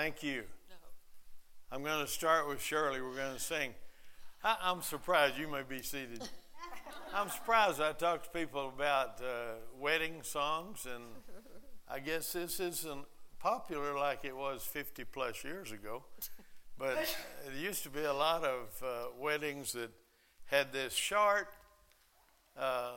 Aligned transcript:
Thank 0.00 0.22
you. 0.22 0.44
I'm 1.70 1.82
going 1.84 2.02
to 2.02 2.10
start 2.10 2.48
with 2.48 2.62
Shirley. 2.62 3.02
We're 3.02 3.16
going 3.16 3.34
to 3.34 3.38
sing. 3.38 3.74
I, 4.42 4.56
am 4.70 4.80
surprised. 4.80 5.36
You 5.36 5.46
may 5.46 5.60
be 5.60 5.82
seated. 5.82 6.26
I'm 7.14 7.28
surprised. 7.28 7.82
I 7.82 7.92
talk 7.92 8.22
to 8.22 8.30
people 8.30 8.72
about 8.74 9.20
uh, 9.20 9.56
wedding 9.78 10.22
songs, 10.22 10.86
and 10.86 11.04
I 11.86 11.98
guess 11.98 12.32
this 12.32 12.60
isn't 12.60 13.04
popular 13.38 13.94
like 13.94 14.24
it 14.24 14.34
was 14.34 14.62
50 14.62 15.04
plus 15.04 15.44
years 15.44 15.70
ago. 15.70 16.04
But 16.78 17.14
there 17.44 17.54
used 17.54 17.82
to 17.82 17.90
be 17.90 18.04
a 18.04 18.14
lot 18.14 18.42
of 18.42 18.82
uh, 18.82 18.86
weddings 19.18 19.72
that 19.72 19.90
had 20.46 20.72
this 20.72 20.94
short, 20.94 21.48
uh, 22.58 22.92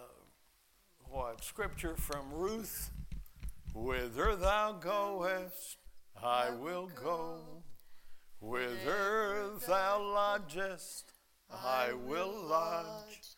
what, 1.09 1.43
scripture 1.43 1.97
from 1.97 2.31
Ruth 2.31 2.91
Whither 3.73 4.38
thou 4.38 4.71
goest, 4.71 5.79
I 6.22 6.49
will 6.52 6.90
go. 7.02 7.40
Whither 8.40 9.52
thou 9.66 10.02
lodgest, 10.02 11.13
I 11.49 11.94
will 11.94 12.34
lodge. 12.49 13.36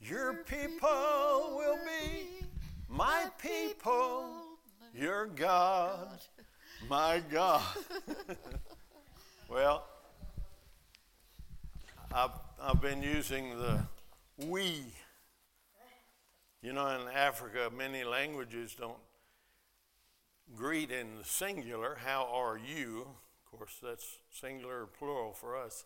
Your 0.00 0.34
people 0.44 1.56
will 1.56 1.78
be 1.84 2.46
my 2.88 3.26
people, 3.38 4.24
your 4.94 5.26
God, 5.26 6.20
my 6.88 7.22
God. 7.30 7.62
well, 9.50 9.84
I've, 12.14 12.30
I've 12.62 12.80
been 12.80 13.02
using 13.02 13.58
the 13.58 13.80
we. 14.46 14.84
You 16.62 16.72
know, 16.72 16.86
in 16.88 17.08
Africa, 17.14 17.70
many 17.76 18.04
languages 18.04 18.74
don't 18.74 18.98
greet 20.54 20.90
in 20.90 21.16
the 21.18 21.24
singular, 21.24 21.98
how 22.04 22.28
are 22.32 22.58
you? 22.58 23.06
Of 23.44 23.58
course, 23.58 23.76
that's 23.82 24.18
singular 24.30 24.82
or 24.82 24.86
plural 24.86 25.32
for 25.32 25.56
us. 25.56 25.84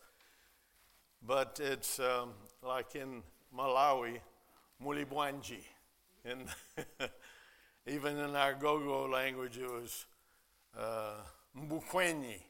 But 1.27 1.61
it's 1.63 1.99
um, 2.01 2.31
like 2.63 2.95
in 2.95 3.23
Malawi, 3.57 4.19
mulibwanji. 4.85 5.63
And 6.25 6.47
even 7.87 8.19
in 8.19 8.37
our 8.37 8.55
Gogo 8.55 9.09
language, 9.09 9.59
it 9.59 9.71
was 9.71 10.07
uh, 10.79 11.15
mbukwenyi. 11.57 12.41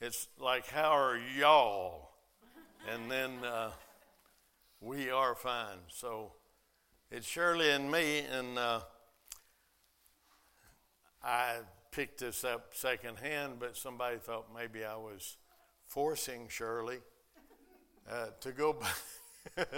It's 0.00 0.28
like, 0.38 0.68
how 0.68 0.96
are 0.96 1.18
y'all? 1.38 2.10
And 2.92 3.10
then 3.10 3.44
uh, 3.44 3.70
we 4.80 5.10
are 5.10 5.34
fine. 5.34 5.78
So 5.88 6.32
it's 7.10 7.26
Shirley 7.26 7.70
and 7.70 7.90
me, 7.90 8.20
and 8.20 8.58
uh, 8.58 8.80
I 11.24 11.58
picked 11.92 12.20
this 12.20 12.42
up 12.44 12.72
secondhand, 12.74 13.54
but 13.60 13.76
somebody 13.76 14.16
thought 14.16 14.46
maybe 14.54 14.84
I 14.84 14.96
was 14.96 15.36
forcing 15.86 16.48
Shirley 16.48 16.98
uh, 18.10 18.28
to 18.40 18.52
go 18.52 18.72
back 18.72 19.68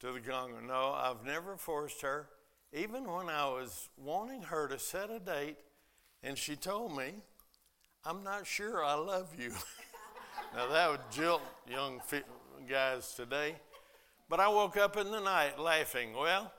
to 0.00 0.12
the 0.12 0.20
Congo. 0.20 0.60
No, 0.60 0.92
I've 0.92 1.24
never 1.24 1.56
forced 1.56 2.02
her. 2.02 2.28
Even 2.72 3.04
when 3.04 3.28
I 3.28 3.46
was 3.46 3.88
wanting 3.96 4.42
her 4.42 4.68
to 4.68 4.78
set 4.78 5.10
a 5.10 5.18
date, 5.18 5.56
and 6.22 6.36
she 6.36 6.56
told 6.56 6.96
me, 6.96 7.14
I'm 8.04 8.22
not 8.22 8.46
sure 8.46 8.84
I 8.84 8.94
love 8.94 9.28
you. 9.38 9.52
now, 10.54 10.68
that 10.68 10.90
would 10.90 11.10
jilt 11.12 11.40
young 11.68 12.00
guys 12.68 13.14
today. 13.14 13.56
But 14.28 14.40
I 14.40 14.48
woke 14.48 14.76
up 14.76 14.96
in 14.96 15.10
the 15.10 15.20
night 15.20 15.58
laughing. 15.58 16.14
Well, 16.14 16.52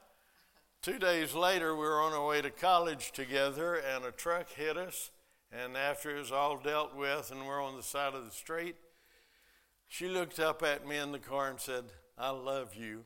Two 0.82 0.98
days 0.98 1.36
later, 1.36 1.76
we 1.76 1.82
were 1.82 2.02
on 2.02 2.12
our 2.14 2.26
way 2.26 2.42
to 2.42 2.50
college 2.50 3.12
together, 3.12 3.76
and 3.76 4.04
a 4.04 4.12
truck 4.12 4.50
hit 4.50 4.78
us. 4.78 5.12
And 5.52 5.78
after 5.78 6.16
it 6.16 6.18
was 6.18 6.32
all 6.32 6.58
dealt 6.58 6.96
with, 6.96 7.30
and 7.30 7.46
we're 7.46 7.64
on 7.64 7.76
the 7.76 7.84
side 7.84 8.16
of 8.16 8.26
the 8.26 8.32
street, 8.32 8.76
she 9.88 10.08
looked 10.08 10.40
up 10.40 10.64
at 10.64 10.88
me 10.88 10.98
in 10.98 11.12
the 11.12 11.20
car 11.20 11.50
and 11.50 11.60
said, 11.60 11.84
I 12.18 12.32
love 12.32 12.74
you. 12.74 13.04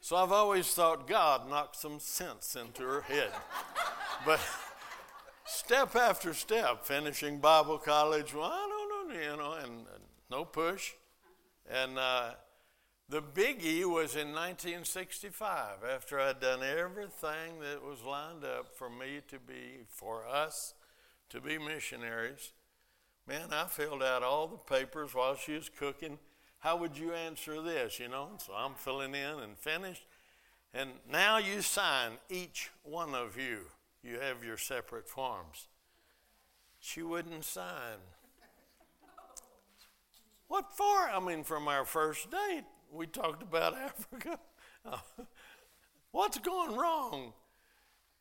So 0.00 0.14
I've 0.14 0.30
always 0.30 0.72
thought 0.72 1.08
God 1.08 1.50
knocked 1.50 1.74
some 1.74 1.98
sense 1.98 2.54
into 2.54 2.84
her 2.84 3.00
head. 3.00 3.32
but 4.24 4.38
step 5.46 5.96
after 5.96 6.32
step, 6.32 6.84
finishing 6.84 7.40
Bible 7.40 7.78
college, 7.78 8.34
well, 8.34 8.52
I 8.52 8.68
don't 8.68 9.08
know, 9.08 9.20
you 9.20 9.36
know, 9.36 9.52
and, 9.54 9.72
and 9.78 10.04
no 10.30 10.44
push. 10.44 10.92
And 11.68 11.98
uh, 11.98 12.34
the 13.08 13.22
biggie 13.22 13.84
was 13.84 14.16
in 14.16 14.32
1965, 14.32 15.84
after 15.88 16.18
I'd 16.18 16.40
done 16.40 16.60
everything 16.62 17.60
that 17.60 17.84
was 17.84 18.02
lined 18.02 18.44
up 18.44 18.74
for 18.74 18.90
me 18.90 19.20
to 19.28 19.38
be, 19.38 19.84
for 19.88 20.26
us 20.26 20.74
to 21.30 21.40
be 21.40 21.56
missionaries. 21.56 22.52
Man, 23.28 23.52
I 23.52 23.66
filled 23.66 24.02
out 24.02 24.24
all 24.24 24.48
the 24.48 24.56
papers 24.56 25.14
while 25.14 25.36
she 25.36 25.52
was 25.52 25.68
cooking. 25.68 26.18
How 26.58 26.76
would 26.76 26.98
you 26.98 27.12
answer 27.12 27.62
this? 27.62 28.00
You 28.00 28.08
know, 28.08 28.30
so 28.44 28.52
I'm 28.54 28.74
filling 28.74 29.14
in 29.14 29.38
and 29.38 29.56
finished. 29.56 30.04
And 30.74 30.90
now 31.10 31.38
you 31.38 31.62
sign, 31.62 32.12
each 32.28 32.70
one 32.82 33.14
of 33.14 33.36
you. 33.36 33.66
You 34.02 34.18
have 34.18 34.44
your 34.44 34.56
separate 34.56 35.08
forms. 35.08 35.68
She 36.80 37.02
wouldn't 37.02 37.44
sign. 37.44 37.98
What 40.48 40.76
for? 40.76 41.08
I 41.08 41.20
mean, 41.20 41.44
from 41.44 41.68
our 41.68 41.84
first 41.84 42.30
date 42.30 42.64
we 42.92 43.06
talked 43.06 43.42
about 43.42 43.74
Africa. 43.76 44.38
What's 46.12 46.38
going 46.38 46.76
wrong? 46.76 47.32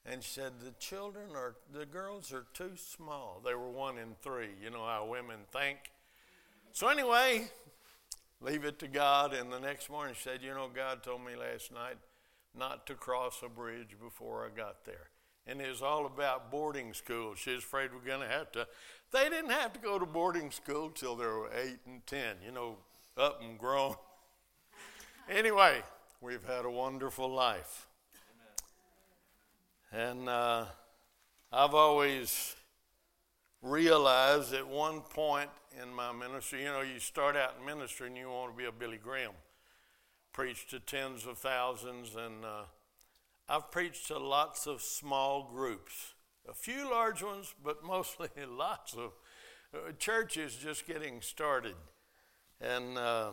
And 0.06 0.22
she 0.24 0.30
said, 0.30 0.54
The 0.60 0.74
children 0.80 1.30
are, 1.36 1.56
the 1.74 1.86
girls 1.86 2.32
are 2.34 2.46
too 2.54 2.72
small. 2.76 3.42
They 3.44 3.56
were 3.56 3.70
one 3.70 3.98
in 3.98 4.16
three. 4.22 4.50
You 4.62 4.70
know 4.70 4.86
how 4.86 5.08
women 5.10 5.40
think. 5.52 5.78
So, 6.74 6.90
anyway, 6.90 7.48
leave 8.42 8.66
it 8.66 8.80
to 8.80 8.88
God. 8.88 9.34
And 9.34 9.52
the 9.52 9.60
next 9.60 9.90
morning 9.90 10.14
she 10.16 10.30
said, 10.30 10.42
You 10.44 10.54
know, 10.54 10.70
God 10.74 11.04
told 11.04 11.26
me 11.26 11.36
last 11.36 11.72
night 11.72 11.98
not 12.58 12.86
to 12.88 12.94
cross 12.94 13.42
a 13.44 13.50
bridge 13.50 13.96
before 14.02 14.46
I 14.46 14.56
got 14.56 14.86
there. 14.86 15.10
And 15.48 15.62
it 15.62 15.70
was 15.70 15.82
all 15.82 16.06
about 16.06 16.50
boarding 16.50 16.94
school. 16.94 17.36
She 17.36 17.52
was 17.52 17.64
afraid 17.64 17.92
we're 17.94 18.08
going 18.08 18.28
to 18.28 18.34
have 18.34 18.52
to. 18.54 18.68
They 19.12 19.30
didn't 19.30 19.52
have 19.52 19.74
to 19.74 19.80
go 19.80 20.00
to 20.00 20.06
boarding 20.06 20.52
school 20.52 20.90
till 20.90 21.16
they 21.16 21.26
were 21.26 21.50
eight 21.54 21.80
and 21.86 22.06
ten, 22.08 22.38
you 22.44 22.52
know, 22.52 22.78
up 23.18 23.42
and 23.42 23.58
grown. 23.58 23.96
Anyway, 25.28 25.82
we've 26.22 26.46
had 26.46 26.66
a 26.66 26.70
wonderful 26.70 27.28
life. 27.28 27.88
And 29.92 30.30
uh, 30.30 30.66
I've 31.52 31.74
always 31.74 32.56
realized 33.64 34.54
at 34.54 34.68
one 34.68 35.02
point 35.02 35.50
in 35.82 35.92
my 35.92 36.12
ministry, 36.12 36.62
you 36.62 36.68
know, 36.68 36.82
you 36.82 37.00
start 37.00 37.36
out 37.36 37.56
in 37.60 37.66
ministry 37.66 38.06
and 38.06 38.16
you 38.16 38.30
want 38.30 38.52
to 38.52 38.58
be 38.58 38.66
a 38.66 38.72
Billy 38.72 39.00
Graham, 39.04 39.32
preach 40.32 40.68
to 40.68 40.80
tens 40.80 41.26
of 41.26 41.40
thousands, 41.40 42.16
and 42.16 42.46
uh, 42.46 42.66
I've 43.50 43.72
preached 43.72 44.08
to 44.10 44.20
lots 44.20 44.68
of 44.68 44.84
small 44.84 45.50
groups, 45.52 46.14
a 46.48 46.54
few 46.54 46.88
large 46.88 47.24
ones, 47.24 47.56
but 47.64 47.84
mostly 47.84 48.30
lots 48.48 48.94
of 48.94 49.14
uh, 49.74 49.92
churches 49.98 50.56
just 50.56 50.86
getting 50.86 51.20
started. 51.22 51.76
And 52.62 52.96
uh, 52.96 53.32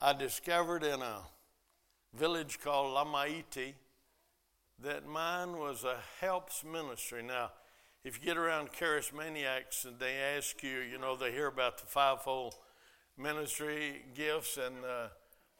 I 0.00 0.12
discovered 0.12 0.84
in 0.84 1.00
a 1.00 1.22
village 2.12 2.60
called 2.62 2.94
Lamaiti 2.94 3.72
that 4.82 5.06
mine 5.06 5.56
was 5.56 5.84
a 5.84 5.96
helps 6.20 6.62
ministry. 6.62 7.22
Now, 7.22 7.52
if 8.04 8.18
you 8.18 8.26
get 8.26 8.36
around 8.36 8.72
charismaniacs 8.72 9.86
and 9.86 9.98
they 9.98 10.16
ask 10.16 10.62
you, 10.62 10.80
you 10.80 10.98
know, 10.98 11.16
they 11.16 11.32
hear 11.32 11.46
about 11.46 11.78
the 11.78 11.86
fivefold 11.86 12.54
ministry 13.16 14.04
gifts 14.14 14.58
and 14.58 14.84
uh, 14.84 15.08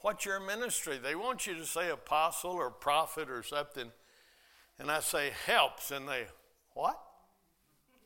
what's 0.02 0.26
your 0.26 0.38
ministry? 0.38 0.98
They 1.02 1.14
want 1.14 1.46
you 1.46 1.54
to 1.54 1.64
say 1.64 1.88
apostle 1.88 2.52
or 2.52 2.70
prophet 2.70 3.30
or 3.30 3.42
something. 3.42 3.90
And 4.78 4.90
I 4.90 5.00
say 5.00 5.30
helps, 5.46 5.90
and 5.90 6.06
they, 6.06 6.26
what? 6.74 7.00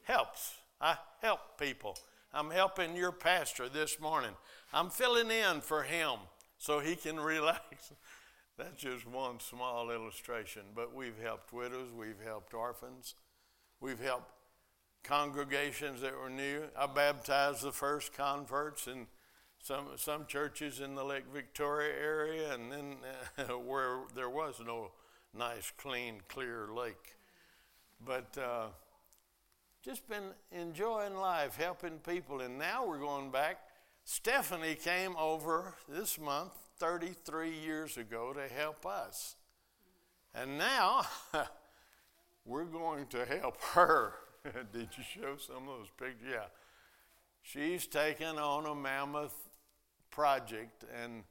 Helps. 0.04 0.54
I 0.80 0.96
help 1.20 1.58
people. 1.58 1.98
I'm 2.32 2.52
helping 2.52 2.94
your 2.94 3.10
pastor 3.10 3.68
this 3.68 3.98
morning. 3.98 4.30
I'm 4.72 4.90
filling 4.90 5.30
in 5.30 5.60
for 5.60 5.82
him 5.82 6.18
so 6.58 6.80
he 6.80 6.96
can 6.96 7.18
relax. 7.20 7.92
That's 8.56 8.80
just 8.80 9.06
one 9.06 9.40
small 9.40 9.90
illustration, 9.90 10.62
but 10.74 10.94
we've 10.94 11.18
helped 11.22 11.52
widows, 11.52 11.88
we've 11.96 12.20
helped 12.24 12.52
orphans, 12.52 13.14
we've 13.80 14.00
helped 14.00 14.30
congregations 15.02 16.02
that 16.02 16.18
were 16.18 16.28
new. 16.28 16.64
I 16.78 16.86
baptized 16.86 17.62
the 17.62 17.72
first 17.72 18.12
converts 18.12 18.86
in 18.86 19.06
some 19.62 19.86
some 19.96 20.26
churches 20.26 20.80
in 20.80 20.94
the 20.94 21.04
Lake 21.04 21.24
Victoria 21.32 21.94
area, 21.94 22.54
and 22.54 22.70
then 22.70 22.96
uh, 23.38 23.42
where 23.58 24.00
there 24.14 24.30
was 24.30 24.60
no 24.64 24.90
nice, 25.36 25.72
clean, 25.76 26.20
clear 26.28 26.68
lake. 26.74 27.16
But 28.04 28.36
uh, 28.38 28.66
just 29.82 30.06
been 30.08 30.32
enjoying 30.52 31.16
life, 31.16 31.56
helping 31.56 31.98
people, 31.98 32.40
and 32.40 32.58
now 32.58 32.86
we're 32.86 32.98
going 32.98 33.30
back 33.30 33.58
Stephanie 34.04 34.74
came 34.74 35.16
over 35.16 35.74
this 35.88 36.18
month 36.18 36.52
33 36.78 37.50
years 37.50 37.96
ago 37.96 38.32
to 38.32 38.52
help 38.52 38.86
us. 38.86 39.36
And 40.34 40.58
now 40.58 41.02
we're 42.44 42.64
going 42.64 43.06
to 43.08 43.24
help 43.24 43.60
her. 43.74 44.14
Did 44.72 44.88
you 44.96 45.04
show 45.04 45.36
some 45.36 45.68
of 45.68 45.78
those 45.78 45.90
pictures? 45.98 46.28
Yeah. 46.30 46.44
she's 47.42 47.86
taken 47.86 48.38
on 48.38 48.66
a 48.66 48.74
mammoth 48.74 49.48
project, 50.10 50.84
and 51.02 51.24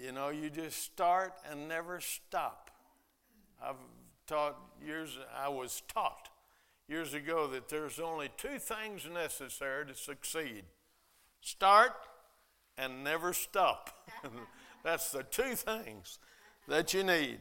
you 0.00 0.12
know, 0.12 0.28
you 0.28 0.50
just 0.50 0.82
start 0.82 1.32
and 1.50 1.68
never 1.68 2.00
stop. 2.00 2.70
I've 3.62 3.76
taught 4.26 4.56
years, 4.84 5.18
I 5.36 5.48
was 5.48 5.82
taught 5.88 6.28
years 6.88 7.14
ago 7.14 7.46
that 7.48 7.68
there's 7.68 7.98
only 7.98 8.30
two 8.36 8.58
things 8.58 9.06
necessary 9.12 9.86
to 9.86 9.94
succeed 9.94 10.64
start 11.40 11.92
and 12.76 13.04
never 13.04 13.32
stop. 13.32 13.90
That's 14.84 15.10
the 15.10 15.22
two 15.24 15.54
things 15.54 16.18
that 16.68 16.94
you 16.94 17.02
need. 17.02 17.38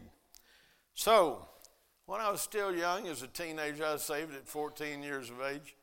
So, 0.94 1.48
when 2.06 2.22
I 2.22 2.32
was 2.32 2.42
still 2.42 2.76
young, 2.76 3.08
as 3.08 3.22
a 3.22 3.28
teenager, 3.28 3.86
I 3.86 3.94
was 3.94 4.04
saved 4.04 4.34
at 4.34 4.48
14 4.48 5.04
years 5.04 5.30
of 5.30 5.42
age. 5.42 5.76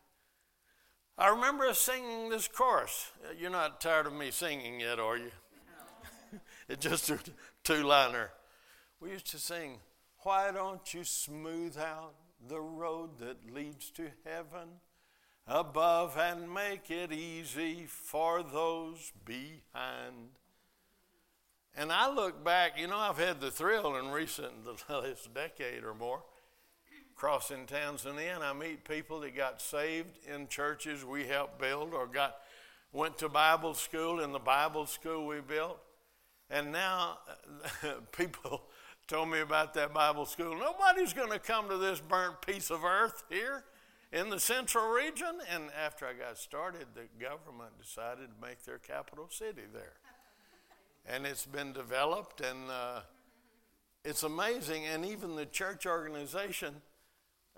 I 1.17 1.29
remember 1.29 1.73
singing 1.75 2.31
this 2.31 2.49
chorus. 2.49 3.13
You're 3.39 3.51
not 3.51 3.81
tired 3.81 4.07
of 4.07 4.13
me 4.13 4.31
singing 4.33 4.81
yet, 4.81 4.99
are 4.99 5.17
you? 5.17 5.31
it's 6.69 6.85
just 6.85 7.11
a 7.11 7.19
two 7.63 7.85
liner. 7.85 8.31
We 9.01 9.11
used 9.11 9.31
to 9.31 9.39
sing, 9.39 9.79
Why 10.25 10.51
don't 10.51 10.93
you 10.93 11.05
smooth 11.05 11.79
out 11.79 12.15
the 12.49 12.61
road 12.61 13.19
that 13.19 13.55
leads 13.55 13.91
to 13.93 14.11
heaven 14.25 14.69
above 15.47 16.17
and 16.17 16.53
make 16.53 16.91
it 16.91 17.13
easy 17.13 17.87
for 17.87 18.43
those 18.43 19.13
behind? 19.25 20.31
And 21.77 21.91
I 21.91 22.13
look 22.13 22.45
back, 22.45 22.79
you 22.79 22.87
know, 22.87 22.99
I've 22.99 23.19
had 23.19 23.41
the 23.41 23.51
thrill 23.51 23.97
in 23.97 24.11
recent, 24.11 24.53
the 24.89 25.01
last 25.01 25.35
decade 25.35 25.83
or 25.85 25.95
more, 25.95 26.23
crossing 27.17 27.67
towns 27.67 28.07
and 28.07 28.19
I 28.19 28.53
meet 28.53 28.85
people 28.85 29.21
that 29.21 29.37
got 29.37 29.61
saved 29.61 30.19
in 30.33 30.49
churches 30.49 31.05
we 31.05 31.25
helped 31.25 31.59
build 31.59 31.95
or 31.95 32.07
got 32.07 32.37
went 32.93 33.19
to 33.19 33.29
Bible 33.29 33.75
school 33.75 34.21
in 34.21 34.33
the 34.33 34.39
Bible 34.39 34.87
school 34.87 35.27
we 35.27 35.41
built. 35.41 35.79
And 36.49 36.71
now 36.71 37.19
people 38.13 38.63
told 39.09 39.31
me 39.31 39.41
about 39.41 39.75
that 39.75 39.93
Bible 39.93 40.27
school. 40.27 40.57
Nobody's 40.57 41.13
going 41.13 41.33
to 41.33 41.39
come 41.39 41.69
to 41.69 41.77
this 41.77 42.01
burnt 42.01 42.41
piece 42.41 42.71
of 42.71 42.85
earth 42.85 43.25
here 43.29 43.65
in 44.15 44.31
the 44.31 44.41
central 44.41 44.89
region. 44.89 45.41
And 45.53 45.65
after 45.85 46.07
I 46.07 46.15
got 46.15 46.39
started, 46.39 46.87
the 46.95 47.09
government 47.23 47.73
decided 47.79 48.29
to 48.29 48.47
make 48.47 48.63
their 48.65 48.79
capital 48.79 49.29
city 49.31 49.63
there. 49.73 49.95
And 51.07 51.27
it's 51.27 51.45
been 51.45 51.75
developed, 51.75 52.41
and 52.41 52.71
uh, 52.71 53.01
it's 54.07 54.23
amazing. 54.23 54.87
And 54.87 55.05
even 55.05 55.37
the 55.37 55.45
church 55.45 55.85
organization 55.85 56.77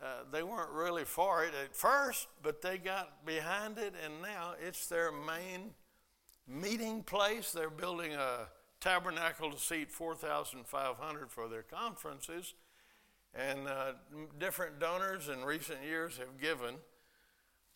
uh, 0.00 0.24
they 0.30 0.42
weren't 0.42 0.70
really 0.70 1.04
for 1.04 1.44
it 1.44 1.54
at 1.64 1.74
first, 1.74 2.28
but 2.42 2.60
they 2.60 2.76
got 2.76 3.24
behind 3.24 3.78
it, 3.78 3.94
and 4.04 4.20
now 4.20 4.52
it's 4.60 4.86
their 4.88 5.10
main 5.10 5.70
meeting 6.46 7.02
place. 7.02 7.50
They're 7.50 7.70
building 7.70 8.12
a 8.12 8.48
tabernacle 8.78 9.50
to 9.50 9.58
seat 9.58 9.90
4,500 9.90 11.30
for 11.30 11.48
their 11.48 11.62
conferences, 11.62 12.52
and 13.36 13.68
uh, 13.68 13.92
different 14.38 14.78
donors 14.78 15.28
in 15.28 15.44
recent 15.44 15.82
years 15.84 16.16
have 16.18 16.40
given. 16.40 16.76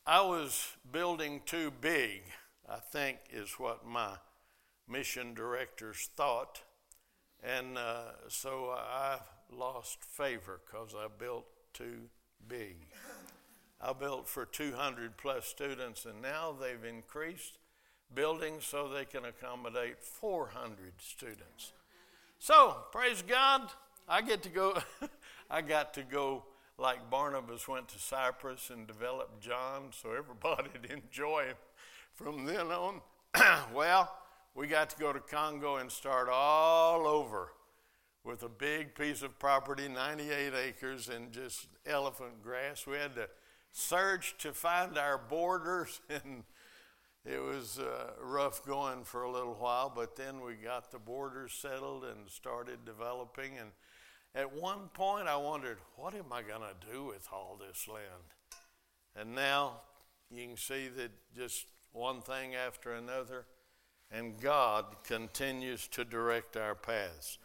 I 0.07 0.23
was 0.23 0.77
building 0.91 1.43
too 1.45 1.73
big, 1.81 2.23
I 2.69 2.79
think, 2.79 3.19
is 3.33 3.53
what 3.59 3.87
my 3.87 4.17
mission 4.89 5.35
directors 5.35 6.09
thought. 6.17 6.63
And 7.43 7.79
uh, 7.79 8.13
so 8.29 8.75
I 8.77 9.19
lost 9.51 10.03
favor 10.05 10.61
because 10.67 10.95
I 10.95 11.07
built 11.19 11.47
too 11.73 12.09
big. 12.49 12.77
I 13.81 13.93
built 13.93 14.29
for 14.29 14.45
200 14.45 15.17
plus 15.17 15.47
students, 15.47 16.05
and 16.05 16.21
now 16.21 16.55
they've 16.59 16.85
increased 16.85 17.59
buildings 18.15 18.65
so 18.65 18.89
they 18.89 19.05
can 19.05 19.25
accommodate 19.25 20.03
400 20.03 20.93
students. 20.99 21.73
So, 22.39 22.77
praise 22.93 23.23
God, 23.23 23.71
I 24.09 24.23
get 24.23 24.43
to 24.43 24.49
go, 24.49 24.77
I 25.51 25.63
got 25.63 25.95
to 25.95 26.03
go 26.03 26.45
like 26.79 27.11
Barnabas 27.11 27.67
went 27.67 27.89
to 27.89 27.99
Cyprus 27.99 28.71
and 28.71 28.87
developed 28.87 29.43
John 29.43 29.91
so 29.91 30.13
everybody'd 30.13 30.91
enjoy 30.91 31.47
him 31.47 31.57
from 32.15 32.45
then 32.47 32.69
on. 32.69 33.01
well, 33.75 34.15
we 34.55 34.67
got 34.67 34.91
to 34.91 34.97
go 34.97 35.13
to 35.13 35.21
Congo 35.21 35.77
and 35.77 35.91
start 35.91 36.29
all 36.31 37.07
over 37.07 37.49
with 38.25 38.43
a 38.43 38.49
big 38.49 38.95
piece 38.95 39.23
of 39.23 39.39
property, 39.39 39.89
98 39.89 40.53
acres, 40.55 41.09
and 41.09 41.33
just 41.33 41.67
elephant 41.87 42.43
grass. 42.43 42.87
We 42.87 42.97
had 42.97 43.15
to 43.17 43.29
search 43.73 44.37
to 44.39 44.53
find 44.53 44.99
our 44.99 45.19
borders, 45.19 46.01
and 46.11 46.45
it 47.25 47.43
was 47.43 47.79
uh, 47.79 48.13
rough 48.23 48.65
going 48.65 49.05
for 49.05 49.23
a 49.23 49.31
little 49.31 49.55
while, 49.55 49.93
but 49.95 50.17
then 50.17 50.41
we 50.41 50.55
got 50.55 50.91
the 50.91 50.99
borders 50.99 51.53
settled 51.53 52.05
and 52.05 52.29
started 52.29 52.85
developing. 52.85 53.59
And 53.59 53.71
at 54.35 54.53
one 54.53 54.89
point, 54.95 55.27
I 55.27 55.37
wondered, 55.37 55.79
what 55.97 56.15
am 56.15 56.33
I 56.33 56.43
going 56.43 56.61
to 56.61 56.93
do 56.93 57.05
with 57.05 57.27
all 57.33 57.59
this 57.59 57.89
land? 57.89 58.05
And 59.17 59.35
now 59.35 59.81
you 60.31 60.47
can 60.47 60.57
see 60.57 60.89
that 60.97 61.11
just 61.37 61.67
one 61.93 62.21
thing 62.21 62.55
after 62.55 62.93
another, 62.93 63.47
and 64.13 64.41
God 64.41 64.85
continues 65.05 65.89
to 65.89 66.05
direct 66.05 66.57
our 66.57 66.75
paths. 66.75 67.39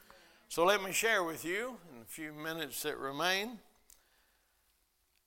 So 0.47 0.63
let 0.63 0.83
me 0.83 0.91
share 0.91 1.23
with 1.23 1.43
you 1.43 1.77
in 1.91 1.99
the 1.99 2.05
few 2.05 2.31
minutes 2.31 2.83
that 2.83 2.97
remain. 2.97 3.59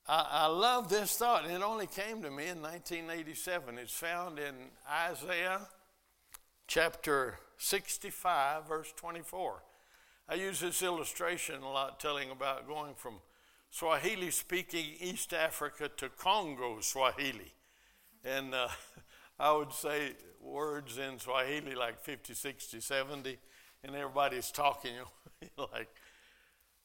I, 0.06 0.26
I 0.30 0.46
love 0.46 0.88
this 0.88 1.16
thought. 1.16 1.44
And 1.44 1.52
it 1.52 1.62
only 1.62 1.86
came 1.86 2.22
to 2.22 2.30
me 2.30 2.46
in 2.46 2.62
1987. 2.62 3.78
It's 3.78 3.92
found 3.92 4.38
in 4.38 4.54
Isaiah 4.88 5.60
chapter 6.68 7.38
65, 7.58 8.68
verse 8.68 8.92
24. 8.96 9.62
I 10.28 10.34
use 10.34 10.60
this 10.60 10.82
illustration 10.82 11.62
a 11.62 11.70
lot, 11.70 11.98
telling 11.98 12.30
about 12.30 12.68
going 12.68 12.94
from 12.94 13.14
Swahili 13.70 14.30
speaking 14.30 14.84
East 15.00 15.32
Africa 15.32 15.90
to 15.96 16.10
Congo 16.10 16.80
Swahili. 16.80 17.54
And 18.24 18.54
uh, 18.54 18.68
I 19.40 19.52
would 19.52 19.72
say 19.72 20.12
words 20.40 20.98
in 20.98 21.18
Swahili 21.18 21.74
like 21.74 22.00
50, 22.00 22.34
60, 22.34 22.80
70 22.80 23.38
and 23.84 23.94
everybody's 23.94 24.50
talking 24.50 24.92
like 25.56 25.88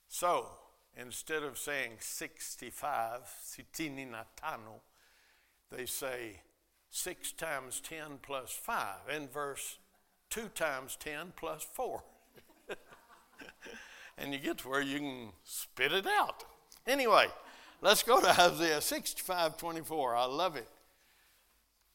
so 0.08 0.48
instead 0.96 1.44
of 1.44 1.58
saying 1.58 1.94
65 2.00 3.22
sitini 3.44 4.08
natano 4.08 4.82
they 5.72 5.86
say 5.86 6.42
6 6.90 7.32
times 7.34 7.82
10 7.82 8.20
plus 8.22 8.52
5 8.52 8.76
in 9.16 9.28
verse 9.28 9.80
2 10.30 10.50
times 10.50 10.96
10 11.00 11.34
plus 11.36 11.64
4 11.64 12.04
and 14.18 14.34
you 14.34 14.40
get 14.40 14.60
to 14.60 14.70
where 14.70 14.82
you 14.82 15.00
can 15.00 15.30
spit 15.44 15.92
it 15.92 16.08
out 16.08 16.44
anyway 16.88 17.28
let's 17.82 18.04
go 18.04 18.20
to 18.20 18.30
isaiah 18.42 18.82
65 18.82 19.58
24 19.58 20.16
i 20.16 20.26
love 20.26 20.56
it 20.56 20.68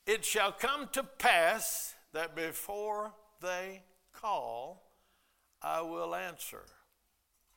it 0.07 0.25
shall 0.25 0.53
come 0.53 0.89
to 0.93 1.03
pass 1.03 1.95
that 2.13 2.35
before 2.35 3.13
they 3.41 3.83
call 4.13 4.89
I 5.63 5.83
will 5.83 6.15
answer. 6.15 6.63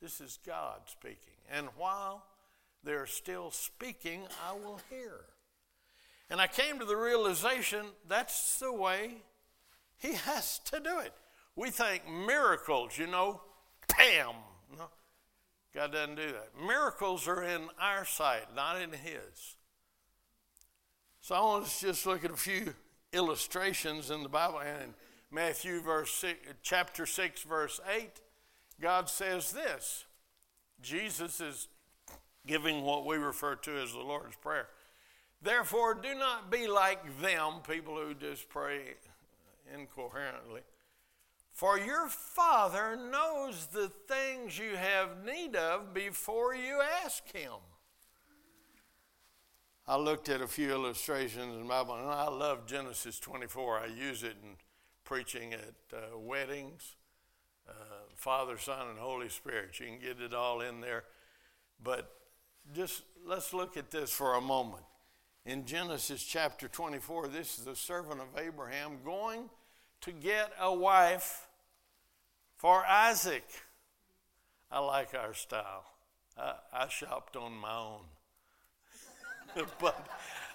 This 0.02 0.22
is 0.22 0.40
God 0.46 0.82
speaking. 0.88 1.34
And 1.52 1.68
while 1.78 2.26
they're 2.84 3.06
still 3.06 3.52
speaking, 3.52 4.24
I 4.48 4.54
will 4.54 4.80
hear. 4.90 5.26
And 6.30 6.42
I 6.42 6.48
came 6.48 6.80
to 6.80 6.86
the 6.86 6.96
realization 6.96 7.86
that's 8.08 8.60
the 8.60 8.74
way 8.74 9.18
He 9.98 10.14
has 10.14 10.60
to 10.66 10.80
do 10.80 11.00
it. 11.00 11.14
We 11.56 11.70
think 11.70 12.10
miracles, 12.10 12.98
you 12.98 13.08
know, 13.08 13.42
bam. 13.88 14.36
No, 14.78 14.86
God 15.74 15.92
doesn't 15.92 16.16
do 16.16 16.32
that. 16.32 16.50
Miracles 16.66 17.28
are 17.28 17.44
in 17.44 17.64
our 17.80 18.06
sight, 18.06 18.56
not 18.56 18.82
in 18.82 18.92
His. 18.92 19.56
So 21.22 21.36
I 21.36 21.42
want 21.42 21.66
to 21.66 21.82
just 21.82 22.06
look 22.06 22.26
at 22.26 22.32
a 22.32 22.38
few 22.38 22.74
illustrations 23.14 24.10
in 24.10 24.24
the 24.24 24.30
Bible 24.30 24.60
and 24.60 24.82
in 24.82 24.94
Matthew 25.32 25.82
verse 25.82 26.12
six, 26.12 26.40
chapter 26.62 27.06
6 27.06 27.44
verse 27.44 27.80
8, 27.94 28.10
God 28.82 29.10
says 29.10 29.52
this. 29.52 30.06
Jesus 30.82 31.40
is 31.40 31.68
giving 32.48 32.82
what 32.82 33.06
we 33.06 33.18
refer 33.18 33.56
to 33.56 33.78
as 33.78 33.94
the 33.94 34.00
Lord's 34.00 34.36
prayer. 34.36 34.68
Therefore, 35.42 35.94
do 35.94 36.14
not 36.16 36.52
be 36.52 36.68
like 36.68 37.20
them, 37.22 37.62
people 37.68 37.96
who 37.96 38.14
just 38.14 38.50
pray 38.50 38.96
incoherently. 39.74 40.62
For 41.62 41.78
your 41.78 42.08
Father 42.08 42.96
knows 42.96 43.68
the 43.68 43.92
things 44.08 44.58
you 44.58 44.76
have 44.76 45.24
need 45.24 45.56
of 45.56 45.94
before 45.94 46.56
you 46.56 46.82
ask 47.06 47.32
Him. 47.32 47.52
I 49.88 49.96
looked 49.96 50.28
at 50.28 50.42
a 50.42 50.48
few 50.48 50.72
illustrations 50.72 51.54
in 51.54 51.62
the 51.62 51.68
Bible, 51.68 51.94
and 51.94 52.08
I 52.08 52.30
love 52.30 52.66
Genesis 52.66 53.20
24. 53.20 53.78
I 53.78 53.86
use 53.86 54.24
it 54.24 54.38
in 54.42 54.56
preaching 55.04 55.54
at 55.54 55.76
uh, 55.94 56.18
weddings, 56.18 56.96
uh, 57.70 57.74
Father, 58.16 58.58
Son, 58.58 58.88
and 58.90 58.98
Holy 58.98 59.30
Spirit. 59.30 59.80
You 59.80 59.86
can 59.86 60.00
get 60.00 60.20
it 60.20 60.34
all 60.34 60.62
in 60.62 60.82
there. 60.82 61.04
But 61.84 62.12
just 62.74 63.04
let's 63.24 63.54
look 63.54 63.78
at 63.78 63.92
this 63.92 64.10
for 64.10 64.34
a 64.34 64.42
moment. 64.42 64.86
in 65.46 65.66
Genesis 65.66 66.24
chapter 66.24 66.68
24. 66.68 67.28
This 67.28 67.60
is 67.60 67.66
the 67.66 67.76
servant 67.76 68.20
of 68.20 68.36
Abraham 68.36 68.98
going 69.06 69.52
to 70.02 70.12
get 70.12 70.52
a 70.60 70.74
wife 70.74 71.50
for 72.62 72.86
Isaac. 72.86 73.44
I 74.70 74.78
like 74.82 75.16
our 75.16 75.34
style. 75.34 75.84
I, 76.38 76.54
I 76.72 76.88
shopped 76.90 77.36
on 77.36 77.54
my 77.54 77.76
own. 77.76 78.02
but 79.80 80.08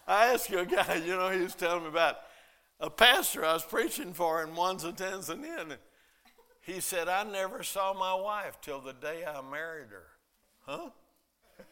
I 0.07 0.33
asked 0.33 0.53
a 0.53 0.65
guy, 0.65 1.03
you 1.05 1.17
know, 1.17 1.31
he 1.31 1.41
was 1.41 1.57
telling 1.57 1.83
me 1.83 1.89
about 1.89 2.19
a 2.79 2.89
pastor 2.89 3.45
I 3.45 3.55
was 3.55 3.65
preaching 3.65 4.13
for 4.13 4.41
in 4.45 4.51
Mwanza, 4.51 4.97
Tanzania. 4.97 5.79
He 6.61 6.79
said, 6.79 7.09
I 7.09 7.25
never 7.25 7.65
saw 7.65 7.93
my 7.93 8.15
wife 8.15 8.61
till 8.61 8.81
the 8.81 8.93
day 8.93 9.25
I 9.27 9.41
married 9.43 9.89
her. 9.91 10.07
Huh? 10.61 10.91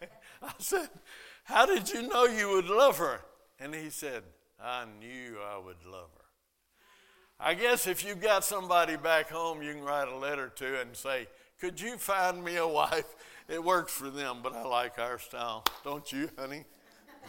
I 0.43 0.53
said, 0.59 0.89
How 1.45 1.65
did 1.65 1.91
you 1.91 2.09
know 2.09 2.25
you 2.25 2.51
would 2.51 2.67
love 2.67 2.99
her? 2.99 3.21
And 3.61 3.73
he 3.73 3.89
said, 3.89 4.25
I 4.61 4.85
knew 4.99 5.37
I 5.49 5.59
would 5.59 5.85
love 5.87 6.11
her. 6.17 6.24
I 7.39 7.55
guess 7.55 7.87
if 7.87 8.05
you've 8.05 8.21
got 8.21 8.45
somebody 8.45 8.97
back 8.97 9.31
home 9.31 9.63
you 9.63 9.73
can 9.73 9.83
write 9.83 10.09
a 10.09 10.17
letter 10.17 10.49
to 10.57 10.81
and 10.81 10.97
say, 10.97 11.27
Could 11.61 11.81
you 11.81 11.97
find 11.99 12.45
me 12.45 12.57
a 12.57 12.67
wife? 12.67 13.15
It 13.49 13.63
works 13.63 13.93
for 13.93 14.09
them, 14.09 14.39
but 14.43 14.55
I 14.55 14.65
like 14.65 14.99
our 14.99 15.19
style. 15.19 15.65
Don't 15.83 16.11
you, 16.11 16.31
honey? 16.39 16.65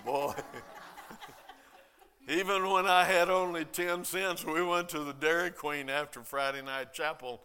Boy. 0.05 0.33
Even 2.27 2.69
when 2.71 2.87
I 2.87 3.03
had 3.03 3.29
only 3.29 3.65
10 3.65 4.03
cents, 4.05 4.45
we 4.45 4.63
went 4.63 4.89
to 4.89 4.99
the 4.99 5.13
Dairy 5.13 5.51
Queen 5.51 5.89
after 5.89 6.23
Friday 6.23 6.61
night 6.61 6.93
chapel 6.93 7.41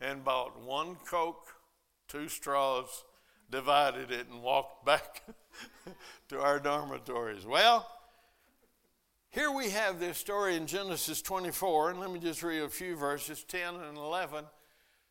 and 0.00 0.24
bought 0.24 0.60
one 0.60 0.96
Coke, 1.06 1.54
two 2.08 2.28
straws, 2.28 3.04
divided 3.50 4.10
it, 4.10 4.28
and 4.28 4.42
walked 4.42 4.84
back 4.84 5.22
to 6.28 6.40
our 6.40 6.58
dormitories. 6.58 7.46
Well, 7.46 7.86
here 9.30 9.50
we 9.50 9.70
have 9.70 10.00
this 10.00 10.18
story 10.18 10.56
in 10.56 10.66
Genesis 10.66 11.20
24, 11.20 11.90
and 11.90 12.00
let 12.00 12.10
me 12.10 12.18
just 12.18 12.42
read 12.42 12.62
a 12.62 12.68
few 12.68 12.96
verses 12.96 13.44
10 13.44 13.74
and 13.74 13.98
11. 13.98 14.44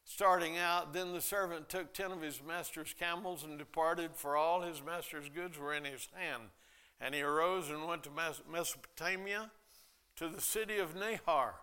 Starting 0.04 0.58
out, 0.58 0.94
then 0.94 1.12
the 1.12 1.22
servant 1.22 1.68
took 1.68 1.94
ten 1.94 2.12
of 2.12 2.22
his 2.22 2.42
master's 2.42 2.96
camels 2.98 3.44
and 3.44 3.60
departed, 3.60 4.12
for 4.16 4.38
all 4.38 4.62
his 4.62 4.82
master's 4.84 5.28
goods 5.28 5.60
were 5.60 5.74
in 5.74 5.84
his 5.84 6.08
hand. 6.14 6.44
And 7.00 7.14
he 7.14 7.22
arose 7.22 7.70
and 7.70 7.86
went 7.86 8.04
to 8.04 8.10
Mesopotamia, 8.50 9.52
to 10.16 10.30
the 10.30 10.42
city 10.42 10.78
of 10.78 10.96
Nahor. 10.96 11.56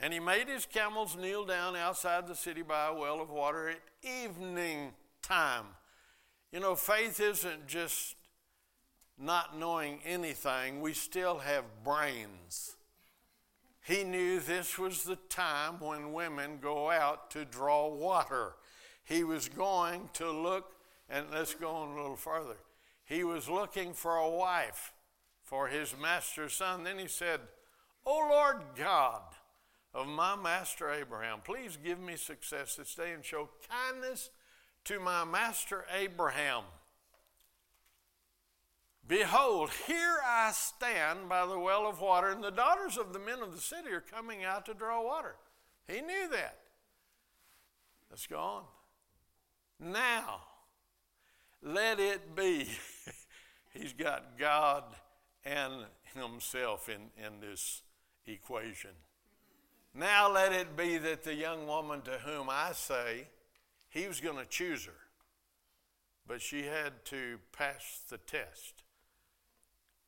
And 0.00 0.12
he 0.12 0.20
made 0.20 0.48
his 0.48 0.64
camels 0.64 1.16
kneel 1.16 1.44
down 1.44 1.74
outside 1.74 2.28
the 2.28 2.36
city 2.36 2.62
by 2.62 2.86
a 2.86 2.94
well 2.94 3.20
of 3.20 3.28
water 3.28 3.68
at 3.68 3.80
evening 4.02 4.92
time. 5.20 5.64
You 6.52 6.60
know, 6.60 6.76
faith 6.76 7.18
isn't 7.20 7.66
just 7.66 8.14
not 9.20 9.58
knowing 9.58 10.00
anything, 10.04 10.80
we 10.80 10.92
still 10.94 11.38
have 11.38 11.64
brains. 11.84 12.76
He 13.84 14.04
knew 14.04 14.38
this 14.38 14.78
was 14.78 15.04
the 15.04 15.16
time 15.16 15.80
when 15.80 16.12
women 16.12 16.58
go 16.60 16.90
out 16.90 17.30
to 17.30 17.44
draw 17.44 17.88
water. 17.88 18.54
He 19.04 19.24
was 19.24 19.48
going 19.48 20.10
to 20.14 20.30
look, 20.30 20.72
and 21.08 21.26
let's 21.32 21.54
go 21.54 21.70
on 21.70 21.92
a 21.92 21.96
little 21.96 22.16
further. 22.16 22.58
He 23.04 23.24
was 23.24 23.48
looking 23.48 23.94
for 23.94 24.16
a 24.16 24.28
wife 24.28 24.92
for 25.42 25.68
his 25.68 25.94
master's 26.00 26.52
son. 26.52 26.84
Then 26.84 26.98
he 26.98 27.08
said, 27.08 27.40
O 28.04 28.28
Lord 28.30 28.62
God 28.76 29.22
of 29.94 30.06
my 30.06 30.36
master 30.36 30.90
Abraham, 30.90 31.38
please 31.42 31.78
give 31.82 31.98
me 31.98 32.16
success 32.16 32.76
this 32.76 32.94
day 32.94 33.12
and 33.12 33.24
show 33.24 33.48
kindness 33.70 34.28
to 34.84 35.00
my 35.00 35.24
master 35.24 35.86
Abraham. 35.98 36.64
Behold, 39.08 39.70
here 39.86 40.18
I 40.22 40.52
stand 40.52 41.30
by 41.30 41.46
the 41.46 41.58
well 41.58 41.86
of 41.86 42.02
water, 42.02 42.28
and 42.28 42.44
the 42.44 42.50
daughters 42.50 42.98
of 42.98 43.14
the 43.14 43.18
men 43.18 43.40
of 43.40 43.54
the 43.54 43.60
city 43.60 43.88
are 43.88 44.02
coming 44.02 44.44
out 44.44 44.66
to 44.66 44.74
draw 44.74 45.02
water. 45.02 45.36
He 45.86 46.02
knew 46.02 46.28
that. 46.30 46.58
Let's 48.10 48.26
go 48.26 48.38
on. 48.38 48.62
Now, 49.80 50.42
let 51.62 51.98
it 51.98 52.36
be. 52.36 52.68
He's 53.72 53.94
got 53.94 54.38
God 54.38 54.84
and 55.42 55.86
himself 56.14 56.90
in, 56.90 57.10
in 57.16 57.40
this 57.40 57.82
equation. 58.26 58.90
Now 59.94 60.30
let 60.30 60.52
it 60.52 60.76
be 60.76 60.98
that 60.98 61.24
the 61.24 61.34
young 61.34 61.66
woman 61.66 62.02
to 62.02 62.18
whom 62.18 62.48
I 62.50 62.72
say 62.72 63.28
he 63.88 64.06
was 64.06 64.20
going 64.20 64.36
to 64.36 64.44
choose 64.44 64.84
her, 64.84 64.92
but 66.26 66.42
she 66.42 66.66
had 66.66 67.04
to 67.06 67.38
pass 67.52 68.02
the 68.08 68.18
test. 68.18 68.82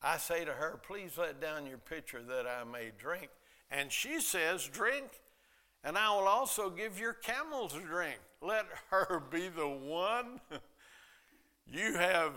I 0.03 0.19
say 0.19 0.45
to 0.45 0.53
her, 0.53 0.81
Please 0.87 1.19
let 1.19 1.41
down 1.41 1.67
your 1.67 1.79
pitcher 1.79 2.23
that 2.23 2.47
I 2.47 2.65
may 2.65 2.91
drink. 2.99 3.29
And 3.71 3.93
she 3.93 4.21
says, 4.21 4.67
Drink, 4.67 5.11
and 5.85 5.97
I 5.97 6.15
will 6.15 6.29
also 6.29 6.71
give 6.71 6.99
your 6.99 7.13
camels 7.13 7.75
a 7.75 7.81
drink. 7.81 8.19
Let 8.43 8.67
her 8.91 9.23
be 9.31 9.49
the 9.49 9.69
one 9.69 10.41
you 11.67 11.95
have 11.95 12.35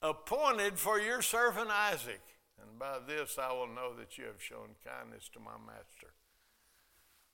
appointed 0.00 0.78
for 0.78 0.98
your 1.00 1.22
servant 1.22 1.70
Isaac. 1.70 2.20
And 2.60 2.78
by 2.78 2.98
this 3.06 3.38
I 3.38 3.52
will 3.52 3.68
know 3.68 3.94
that 3.98 4.18
you 4.18 4.24
have 4.24 4.42
shown 4.42 4.76
kindness 4.84 5.28
to 5.34 5.40
my 5.40 5.56
master. 5.66 6.12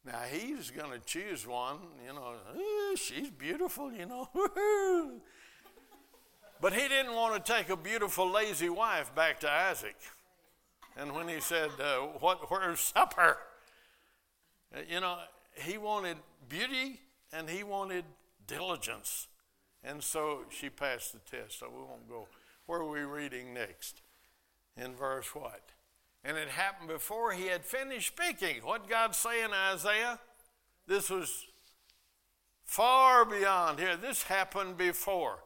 Now 0.04 0.22
he's 0.30 0.70
going 0.70 0.92
to 0.92 1.04
choose 1.04 1.46
one, 1.46 1.78
you 2.06 2.14
know, 2.14 2.34
she's 2.94 3.30
beautiful, 3.30 3.92
you 3.92 4.06
know. 4.06 4.28
but 6.60 6.72
he 6.72 6.88
didn't 6.88 7.14
want 7.14 7.44
to 7.44 7.52
take 7.52 7.68
a 7.68 7.76
beautiful, 7.76 8.30
lazy 8.30 8.68
wife 8.68 9.14
back 9.14 9.40
to 9.40 9.50
Isaac. 9.50 9.96
And 10.96 11.14
when 11.14 11.28
he 11.28 11.40
said, 11.40 11.70
uh, 11.80 12.00
what, 12.18 12.50
Where's 12.50 12.80
supper? 12.80 13.38
Uh, 14.74 14.80
you 14.88 15.00
know, 15.00 15.18
he 15.54 15.78
wanted 15.78 16.16
beauty 16.48 17.00
and 17.32 17.48
he 17.48 17.62
wanted 17.62 18.04
diligence. 18.46 19.28
And 19.84 20.02
so 20.02 20.40
she 20.50 20.68
passed 20.68 21.12
the 21.12 21.36
test, 21.36 21.60
so 21.60 21.68
we 21.68 21.82
won't 21.82 22.08
go. 22.08 22.26
Where 22.66 22.80
are 22.80 22.90
we 22.90 23.00
reading 23.00 23.54
next? 23.54 24.02
In 24.76 24.94
verse 24.94 25.34
what? 25.34 25.62
And 26.24 26.36
it 26.36 26.48
happened 26.48 26.88
before 26.88 27.32
he 27.32 27.46
had 27.46 27.64
finished 27.64 28.08
speaking. 28.08 28.56
What 28.64 28.88
God 28.88 29.14
say 29.14 29.42
in 29.44 29.50
Isaiah? 29.52 30.18
This 30.86 31.10
was 31.10 31.46
far 32.64 33.24
beyond 33.24 33.78
here. 33.78 33.96
This 33.96 34.24
happened 34.24 34.76
before. 34.76 35.38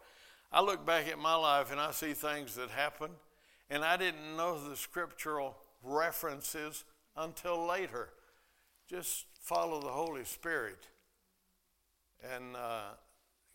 I 0.53 0.61
look 0.61 0.85
back 0.85 1.09
at 1.09 1.19
my 1.19 1.35
life 1.35 1.73
and 1.73 1.81
I 1.81 1.93
see 1.93 2.13
things 2.13 2.55
that 2.57 2.71
happened, 2.71 3.15
and 3.71 3.83
I 3.83 3.97
didn't 3.97 4.37
know 4.37 4.59
the 4.59 4.77
scriptural 4.77 5.57
references 5.83 6.85
until 7.17 7.67
later. 7.67 8.11
Just 8.89 9.25
follow 9.41 9.81
the 9.81 9.89
Holy 9.89 10.25
Spirit, 10.25 10.87
and 12.35 12.55
uh, 12.55 12.91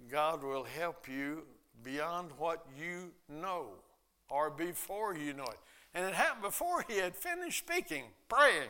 God 0.10 0.44
will 0.44 0.63
help 0.63 1.08
you 1.08 1.44
beyond 1.84 2.32
what 2.38 2.66
you 2.80 3.12
know 3.30 3.68
or 4.30 4.50
before 4.50 5.16
you 5.16 5.34
know 5.34 5.46
it. 5.46 5.60
And 5.94 6.06
it 6.06 6.16
happened 6.16 6.42
before 6.42 6.84
he 6.88 6.98
had 6.98 7.16
finished 7.16 7.60
speaking, 7.60 8.06
praying, 8.27 8.70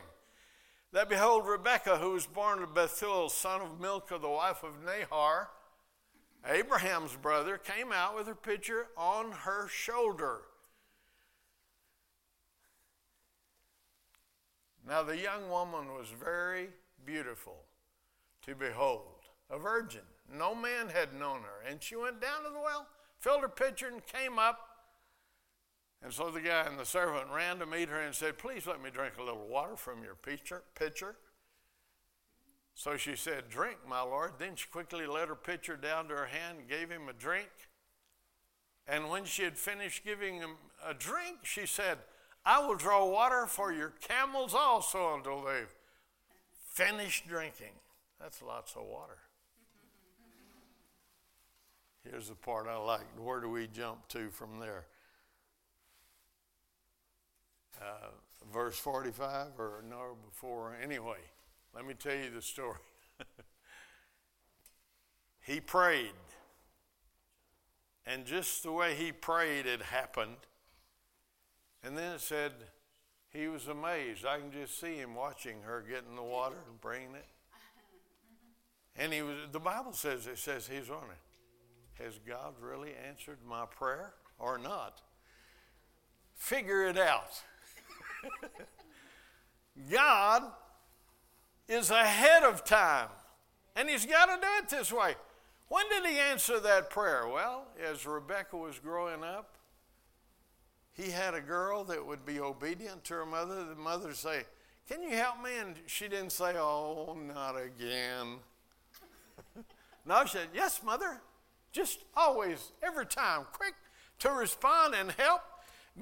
that 0.92 1.08
behold, 1.08 1.46
Rebekah, 1.46 1.98
who 1.98 2.12
was 2.12 2.26
born 2.26 2.62
of 2.62 2.74
Bethuel, 2.74 3.28
son 3.28 3.60
of 3.60 3.80
Milcah, 3.80 4.18
the 4.18 4.28
wife 4.28 4.62
of 4.62 4.82
Nahor, 4.84 5.48
Abraham's 6.46 7.16
brother, 7.16 7.58
came 7.58 7.92
out 7.92 8.16
with 8.16 8.26
her 8.26 8.34
pitcher 8.34 8.86
on 8.96 9.32
her 9.32 9.68
shoulder. 9.68 10.42
Now 14.86 15.02
the 15.02 15.18
young 15.18 15.50
woman 15.50 15.88
was 15.88 16.08
very 16.08 16.68
beautiful 17.04 17.64
to 18.46 18.54
behold, 18.54 19.02
a 19.50 19.58
virgin. 19.58 20.00
No 20.32 20.54
man 20.54 20.88
had 20.88 21.12
known 21.12 21.40
her. 21.40 21.68
And 21.68 21.82
she 21.82 21.96
went 21.96 22.20
down 22.20 22.44
to 22.44 22.50
the 22.50 22.58
well, 22.58 22.86
filled 23.18 23.42
her 23.42 23.48
pitcher, 23.48 23.88
and 23.88 24.04
came 24.06 24.38
up. 24.38 24.60
And 26.02 26.12
so 26.12 26.30
the 26.30 26.40
guy 26.40 26.64
and 26.66 26.78
the 26.78 26.86
servant 26.86 27.26
ran 27.34 27.58
to 27.58 27.66
meet 27.66 27.88
her 27.88 28.00
and 28.00 28.14
said, 28.14 28.38
Please 28.38 28.66
let 28.66 28.82
me 28.82 28.90
drink 28.90 29.14
a 29.18 29.22
little 29.22 29.46
water 29.46 29.76
from 29.76 30.02
your 30.02 30.14
pitcher. 30.14 30.62
pitcher. 30.74 31.16
So 32.78 32.96
she 32.96 33.16
said, 33.16 33.50
Drink, 33.50 33.78
my 33.88 34.02
lord. 34.02 34.34
Then 34.38 34.54
she 34.54 34.68
quickly 34.68 35.04
let 35.04 35.26
her 35.26 35.34
pitcher 35.34 35.76
down 35.76 36.06
to 36.06 36.14
her 36.14 36.26
hand 36.26 36.58
and 36.60 36.68
gave 36.68 36.88
him 36.88 37.08
a 37.08 37.12
drink. 37.12 37.48
And 38.86 39.10
when 39.10 39.24
she 39.24 39.42
had 39.42 39.58
finished 39.58 40.04
giving 40.04 40.36
him 40.36 40.50
a 40.86 40.94
drink, 40.94 41.38
she 41.42 41.66
said, 41.66 41.98
I 42.46 42.64
will 42.64 42.76
draw 42.76 43.04
water 43.04 43.46
for 43.46 43.72
your 43.72 43.94
camels 44.00 44.54
also 44.54 45.16
until 45.16 45.42
they've 45.42 45.74
finished 46.72 47.26
drinking. 47.26 47.72
That's 48.20 48.40
lots 48.42 48.76
of 48.76 48.84
water. 48.84 49.18
Here's 52.08 52.28
the 52.28 52.36
part 52.36 52.68
I 52.68 52.76
like. 52.76 53.06
Where 53.18 53.40
do 53.40 53.48
we 53.48 53.66
jump 53.66 54.06
to 54.10 54.30
from 54.30 54.60
there? 54.60 54.86
Uh, 57.82 58.10
verse 58.52 58.78
45 58.78 59.58
or 59.58 59.82
no 59.90 60.16
before? 60.30 60.76
Anyway, 60.80 61.18
let 61.78 61.86
me 61.86 61.94
tell 61.94 62.16
you 62.16 62.28
the 62.34 62.42
story. 62.42 62.76
he 65.46 65.60
prayed 65.60 66.10
And 68.04 68.24
just 68.24 68.64
the 68.64 68.72
way 68.72 68.96
he 68.96 69.12
prayed, 69.12 69.64
it 69.64 69.82
happened. 69.82 70.38
And 71.84 71.96
then 71.96 72.16
it 72.16 72.20
said 72.20 72.50
he 73.30 73.46
was 73.46 73.68
amazed. 73.68 74.26
I 74.26 74.40
can 74.40 74.50
just 74.50 74.80
see 74.80 74.96
him 74.96 75.14
watching 75.14 75.62
her 75.62 75.84
get 75.88 76.02
in 76.10 76.16
the 76.16 76.22
water 76.22 76.56
and 76.68 76.80
bringing 76.80 77.14
it. 77.14 77.28
And 78.96 79.12
he 79.12 79.22
was, 79.22 79.36
the 79.52 79.60
Bible 79.60 79.92
says, 79.92 80.26
it 80.26 80.38
says 80.38 80.66
he's 80.66 80.90
on 80.90 81.04
it. 81.04 82.02
Has 82.02 82.18
God 82.26 82.54
really 82.60 82.90
answered 83.08 83.38
my 83.48 83.66
prayer 83.66 84.14
or 84.40 84.58
not? 84.58 85.00
Figure 86.34 86.88
it 86.88 86.98
out. 86.98 87.40
God 89.92 90.42
is 91.68 91.90
ahead 91.90 92.42
of 92.42 92.64
time, 92.64 93.08
and 93.76 93.88
He's 93.88 94.06
got 94.06 94.26
to 94.26 94.40
do 94.40 94.48
it 94.58 94.68
this 94.68 94.92
way. 94.92 95.14
When 95.68 95.84
did 95.90 96.06
He 96.10 96.18
answer 96.18 96.58
that 96.60 96.90
prayer? 96.90 97.26
Well, 97.26 97.66
as 97.84 98.06
Rebecca 98.06 98.56
was 98.56 98.78
growing 98.78 99.22
up, 99.22 99.58
he 100.98 101.12
had 101.12 101.34
a 101.34 101.40
girl 101.40 101.84
that 101.84 102.04
would 102.04 102.26
be 102.26 102.40
obedient 102.40 103.04
to 103.04 103.14
her 103.14 103.26
mother. 103.26 103.64
The 103.64 103.76
mother 103.76 104.12
say, 104.14 104.42
Can 104.88 105.00
you 105.00 105.10
help 105.10 105.40
me? 105.42 105.50
And 105.60 105.76
she 105.86 106.08
didn't 106.08 106.32
say, 106.32 106.54
Oh, 106.56 107.16
not 107.32 107.52
again. 107.52 108.38
no, 110.04 110.24
she 110.24 110.38
said, 110.38 110.48
Yes, 110.52 110.82
mother. 110.82 111.20
Just 111.70 112.00
always, 112.16 112.72
every 112.82 113.06
time, 113.06 113.42
quick 113.52 113.74
to 114.18 114.30
respond 114.30 114.94
and 114.98 115.12
help. 115.12 115.42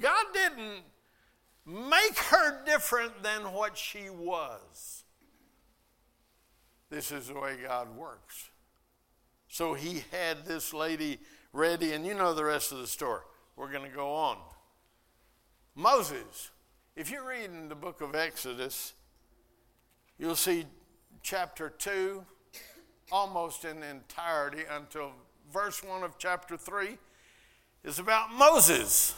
God 0.00 0.25
didn't 0.32 0.82
make 1.66 2.16
her 2.16 2.64
different 2.64 3.23
than 3.23 3.52
what 3.52 3.76
she 3.76 4.08
was. 4.08 5.04
This 6.90 7.11
is 7.11 7.28
the 7.28 7.38
way 7.38 7.57
God 7.62 7.97
works. 7.97 8.50
So 9.49 9.75
he 9.75 10.05
had 10.11 10.45
this 10.45 10.73
lady 10.73 11.19
ready, 11.52 11.93
and 11.93 12.07
you 12.07 12.14
know 12.14 12.35
the 12.35 12.45
rest 12.45 12.73
of 12.73 12.78
the 12.78 12.87
story. 12.87 13.23
We're 13.57 13.73
going 13.73 13.88
to 13.88 13.97
go 13.97 14.12
on. 14.12 14.38
Moses, 15.75 16.50
if 16.95 17.11
you're 17.11 17.26
reading 17.26 17.69
the 17.69 17.75
book 17.75 18.00
of 18.00 18.14
Exodus, 18.14 18.95
you'll 20.19 20.37
see 20.37 20.66
chapter 21.23 21.71
2 21.71 22.25
almost 23.11 23.64
in 23.64 23.83
entirety 23.83 24.62
until 24.71 25.12
verse 25.52 25.83
1 25.83 26.02
of 26.02 26.19
chapter 26.19 26.57
3 26.57 26.99
is 27.85 27.99
about 27.99 28.33
Moses. 28.33 29.14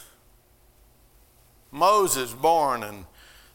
Moses 1.71 2.33
born 2.33 2.83
and 2.83 3.05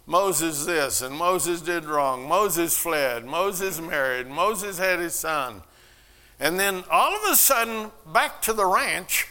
Moses 0.06 0.66
this 0.66 1.00
and 1.00 1.16
Moses 1.16 1.60
did 1.60 1.84
wrong. 1.84 2.28
Moses 2.28 2.76
fled. 2.76 3.24
Moses 3.24 3.80
married. 3.80 4.28
Moses 4.28 4.78
had 4.78 4.98
his 4.98 5.14
son. 5.14 5.62
And 6.38 6.58
then 6.58 6.84
all 6.90 7.14
of 7.14 7.32
a 7.32 7.36
sudden, 7.36 7.90
back 8.12 8.42
to 8.42 8.52
the 8.52 8.66
ranch, 8.66 9.28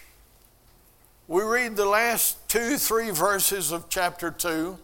we 1.28 1.44
read 1.44 1.76
the 1.76 1.86
last 1.86 2.50
two, 2.50 2.78
three 2.78 3.12
verses 3.12 3.72
of 3.72 3.90
chapter 3.90 4.32
2 4.32 4.78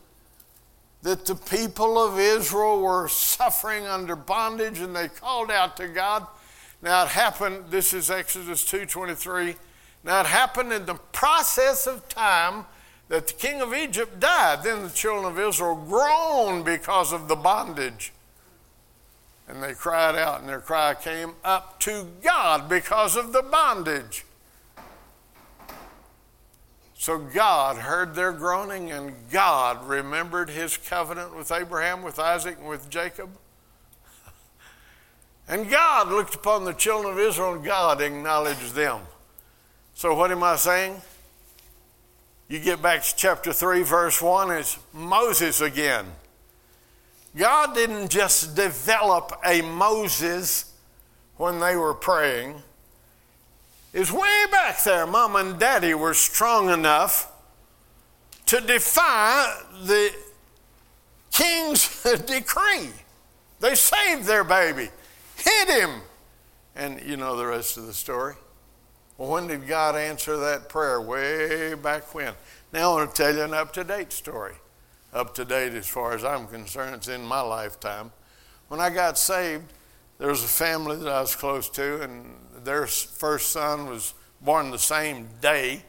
that 1.01 1.25
the 1.25 1.35
people 1.35 1.97
of 1.97 2.19
Israel 2.19 2.81
were 2.81 3.07
suffering 3.07 3.85
under 3.85 4.15
bondage 4.15 4.79
and 4.79 4.95
they 4.95 5.07
called 5.07 5.49
out 5.49 5.77
to 5.77 5.87
God. 5.87 6.27
Now 6.81 7.03
it 7.03 7.09
happened, 7.09 7.65
this 7.69 7.93
is 7.93 8.09
Exodus 8.09 8.63
2:23. 8.65 9.55
Now 10.03 10.21
it 10.21 10.27
happened 10.27 10.71
in 10.71 10.85
the 10.85 10.95
process 10.95 11.87
of 11.87 12.07
time 12.09 12.65
that 13.09 13.27
the 13.27 13.33
king 13.33 13.59
of 13.59 13.73
Egypt 13.73 14.19
died. 14.19 14.63
Then 14.63 14.83
the 14.83 14.89
children 14.89 15.25
of 15.25 15.37
Israel 15.37 15.75
groaned 15.75 16.63
because 16.63 17.11
of 17.11 17.27
the 17.27 17.35
bondage. 17.35 18.13
And 19.47 19.61
they 19.63 19.73
cried 19.73 20.15
out, 20.15 20.39
and 20.39 20.47
their 20.47 20.59
cry 20.59 20.93
came 20.93 21.33
up 21.43 21.79
to 21.81 22.07
God 22.23 22.69
because 22.69 23.15
of 23.15 23.33
the 23.33 23.41
bondage. 23.41 24.23
So 26.93 27.17
God 27.17 27.77
heard 27.77 28.13
their 28.13 28.31
groaning, 28.31 28.91
and 28.91 29.13
God 29.31 29.87
remembered 29.87 30.51
his 30.51 30.77
covenant 30.77 31.35
with 31.35 31.51
Abraham, 31.51 32.03
with 32.03 32.19
Isaac, 32.19 32.57
and 32.59 32.69
with 32.69 32.89
Jacob. 32.89 33.29
And 35.47 35.67
God 35.67 36.09
looked 36.09 36.35
upon 36.35 36.63
the 36.63 36.73
children 36.73 37.11
of 37.11 37.17
Israel, 37.17 37.53
and 37.53 37.65
God 37.65 38.01
acknowledged 38.01 38.75
them. 38.75 38.99
So, 39.95 40.13
what 40.13 40.31
am 40.31 40.43
I 40.43 40.57
saying? 40.57 41.01
You 42.49 42.57
get 42.57 42.81
back 42.81 43.03
to 43.03 43.15
chapter 43.15 43.53
3, 43.53 43.83
verse 43.83 44.23
1, 44.23 44.49
it's 44.49 44.79
Moses 44.91 45.61
again. 45.61 46.07
God 47.37 47.75
didn't 47.75 48.09
just 48.09 48.55
develop 48.55 49.33
a 49.45 49.61
Moses 49.61 50.73
when 51.37 51.59
they 51.59 51.75
were 51.75 51.93
praying. 51.93 52.63
It's 53.93 54.11
way 54.11 54.45
back 54.51 54.83
there, 54.83 55.05
mom 55.05 55.35
and 55.35 55.59
daddy 55.59 55.93
were 55.93 56.15
strong 56.15 56.71
enough 56.71 57.31
to 58.47 58.59
defy 58.61 59.55
the 59.83 60.11
king's 61.31 62.01
decree. 62.25 62.89
They 63.59 63.75
saved 63.75 64.25
their 64.25 64.43
baby, 64.43 64.89
hid 65.35 65.67
him, 65.67 66.01
and 66.75 66.99
you 67.03 67.15
know 67.15 67.35
the 67.35 67.45
rest 67.45 67.77
of 67.77 67.85
the 67.85 67.93
story. 67.93 68.33
Well, 69.19 69.31
when 69.31 69.47
did 69.47 69.67
God 69.67 69.97
answer 69.97 70.37
that 70.37 70.69
prayer? 70.69 71.01
Way 71.01 71.73
back 71.73 72.15
when. 72.15 72.33
Now 72.71 72.91
I 72.91 72.95
want 72.95 73.13
to 73.13 73.21
tell 73.21 73.35
you 73.35 73.43
an 73.43 73.53
up 73.53 73.73
to 73.73 73.83
date 73.83 74.13
story. 74.13 74.55
Up 75.13 75.35
to 75.35 75.43
date 75.43 75.73
as 75.73 75.87
far 75.87 76.13
as 76.13 76.23
I'm 76.23 76.47
concerned, 76.47 76.95
it's 76.95 77.09
in 77.09 77.25
my 77.25 77.41
lifetime. 77.41 78.13
When 78.69 78.79
I 78.79 78.89
got 78.89 79.17
saved, 79.17 79.73
there 80.19 80.29
was 80.29 80.41
a 80.41 80.47
family 80.47 80.95
that 80.95 81.09
I 81.09 81.19
was 81.19 81.35
close 81.35 81.69
to, 81.71 82.01
and 82.01 82.33
their 82.63 82.87
first 82.87 83.51
son 83.51 83.89
was 83.89 84.13
born 84.39 84.71
the 84.71 84.79
same 84.79 85.27
day 85.41 85.83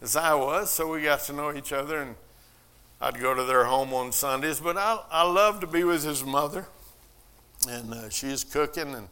as 0.00 0.16
I 0.16 0.34
was, 0.34 0.70
so 0.70 0.90
we 0.90 1.02
got 1.02 1.20
to 1.24 1.34
know 1.34 1.54
each 1.54 1.74
other, 1.74 2.00
and 2.00 2.14
I'd 3.02 3.20
go 3.20 3.34
to 3.34 3.44
their 3.44 3.64
home 3.64 3.92
on 3.92 4.12
Sundays. 4.12 4.60
But 4.60 4.78
I, 4.78 4.98
I 5.10 5.30
loved 5.30 5.60
to 5.60 5.66
be 5.66 5.84
with 5.84 6.04
his 6.04 6.24
mother, 6.24 6.66
and 7.68 7.92
uh, 7.92 8.08
she's 8.08 8.44
cooking, 8.44 8.94
and 8.94 9.08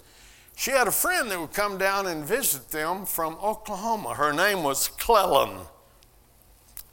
she 0.61 0.73
had 0.73 0.87
a 0.87 0.92
friend 0.92 1.31
that 1.31 1.40
would 1.40 1.55
come 1.55 1.79
down 1.79 2.07
and 2.07 2.23
visit 2.23 2.68
them 2.68 3.07
from 3.07 3.38
Oklahoma. 3.42 4.12
Her 4.12 4.31
name 4.31 4.62
was 4.62 4.88
Cleland. 4.88 5.59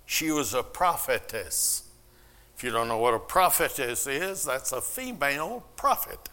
She 0.06 0.32
was 0.32 0.54
a 0.54 0.64
prophetess. 0.64 1.84
If 2.56 2.64
you 2.64 2.72
don't 2.72 2.88
know 2.88 2.98
what 2.98 3.14
a 3.14 3.20
prophetess 3.20 4.08
is, 4.08 4.46
that's 4.46 4.72
a 4.72 4.80
female 4.80 5.66
prophet. 5.76 6.30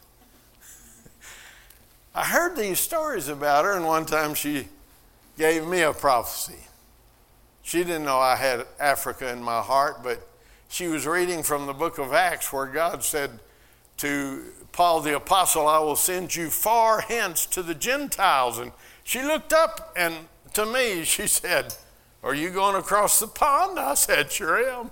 I 2.15 2.23
heard 2.23 2.55
these 2.55 2.79
stories 2.79 3.27
about 3.27 3.65
her, 3.65 3.73
and 3.73 3.85
one 3.85 4.07
time 4.07 4.35
she 4.35 4.69
gave 5.37 5.67
me 5.67 5.81
a 5.81 5.93
prophecy. 5.93 6.69
She 7.65 7.79
didn't 7.79 8.05
know 8.05 8.21
I 8.21 8.37
had 8.37 8.65
Africa 8.79 9.29
in 9.33 9.43
my 9.43 9.61
heart, 9.61 10.05
but 10.05 10.25
she 10.69 10.87
was 10.87 11.05
reading 11.05 11.43
from 11.43 11.67
the 11.67 11.75
book 11.75 11.99
of 11.99 12.13
Acts 12.13 12.53
where 12.53 12.67
God 12.67 13.03
said 13.03 13.41
to 13.97 14.45
Paul 14.75 15.03
the 15.03 15.15
apostle, 15.15 15.69
I 15.69 15.79
will 15.79 15.95
send 15.95 16.35
you 16.35 16.51
far 16.51 17.03
hence 17.03 17.47
to 17.47 17.63
the 17.63 17.77
Gentiles. 17.77 18.59
And 18.59 18.73
she 19.05 19.23
looked 19.23 19.53
up 19.53 19.93
and 19.97 20.27
to 20.55 20.67
me, 20.67 21.05
she 21.05 21.27
said, 21.29 21.77
Are 22.25 22.35
you 22.35 22.51
going 22.51 22.75
across 22.75 23.21
the 23.21 23.29
pond? 23.29 23.79
I 23.79 23.95
said, 23.95 24.33
Sure 24.33 24.59
am. 24.59 24.91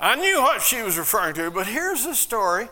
I 0.00 0.16
knew 0.16 0.42
what 0.42 0.60
she 0.60 0.82
was 0.82 0.98
referring 0.98 1.36
to, 1.36 1.52
but 1.52 1.68
here's 1.68 2.04
the 2.04 2.16
story 2.16 2.68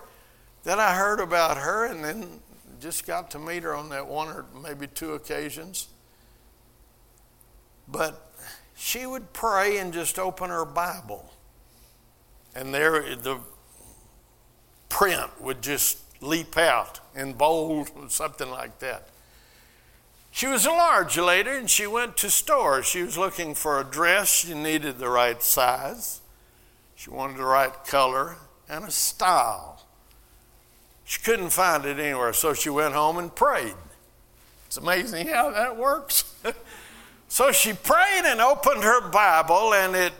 that 0.64 0.80
I 0.80 0.96
heard 0.96 1.20
about 1.20 1.56
her 1.56 1.86
and 1.86 2.04
then 2.04 2.40
just 2.80 3.06
got 3.06 3.30
to 3.30 3.38
meet 3.38 3.62
her 3.62 3.72
on 3.72 3.88
that 3.90 4.08
one 4.08 4.26
or 4.26 4.44
maybe 4.60 4.88
two 4.88 5.12
occasions. 5.12 5.86
But 7.86 8.32
she 8.74 9.06
would 9.06 9.32
pray 9.32 9.78
and 9.78 9.92
just 9.92 10.18
open 10.18 10.50
her 10.50 10.64
Bible. 10.64 11.32
And 12.56 12.74
there, 12.74 13.14
the 13.14 13.38
print 14.92 15.30
would 15.40 15.62
just 15.62 15.98
leap 16.20 16.58
out 16.58 17.00
in 17.16 17.32
bold, 17.32 17.90
something 18.08 18.50
like 18.50 18.78
that. 18.80 19.08
She 20.30 20.46
was 20.46 20.66
a 20.66 20.70
large 20.70 21.16
lady 21.16 21.50
and 21.50 21.68
she 21.68 21.86
went 21.86 22.16
to 22.18 22.30
stores. 22.30 22.86
She 22.86 23.02
was 23.02 23.16
looking 23.16 23.54
for 23.54 23.80
a 23.80 23.84
dress. 23.84 24.30
She 24.30 24.54
needed 24.54 24.98
the 24.98 25.08
right 25.08 25.42
size. 25.42 26.20
She 26.94 27.08
wanted 27.08 27.38
the 27.38 27.44
right 27.44 27.72
color 27.84 28.36
and 28.68 28.84
a 28.84 28.90
style. 28.90 29.82
She 31.04 31.20
couldn't 31.20 31.50
find 31.50 31.84
it 31.86 31.98
anywhere, 31.98 32.34
so 32.34 32.54
she 32.54 32.70
went 32.70 32.94
home 32.94 33.16
and 33.18 33.34
prayed. 33.34 33.74
It's 34.66 34.76
amazing 34.76 35.28
how 35.28 35.50
that 35.50 35.76
works. 35.76 36.34
so 37.28 37.50
she 37.50 37.72
prayed 37.72 38.24
and 38.24 38.40
opened 38.40 38.84
her 38.84 39.08
Bible 39.08 39.72
and 39.74 39.96
it 39.96 40.12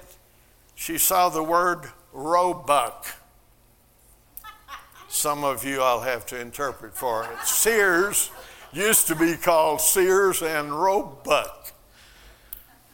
she 0.74 0.96
saw 0.96 1.28
the 1.28 1.42
word 1.42 1.90
roebuck. 2.12 3.06
Some 5.12 5.44
of 5.44 5.62
you 5.62 5.82
I'll 5.82 6.00
have 6.00 6.24
to 6.28 6.40
interpret 6.40 6.96
for 6.96 7.24
it. 7.24 7.46
Sears 7.46 8.30
used 8.72 9.08
to 9.08 9.14
be 9.14 9.34
called 9.34 9.82
Sears 9.82 10.40
and 10.40 10.72
Roebuck. 10.72 11.72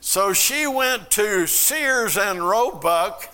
So 0.00 0.32
she 0.32 0.66
went 0.66 1.12
to 1.12 1.46
Sears 1.46 2.18
and 2.18 2.42
Roebuck. 2.42 3.32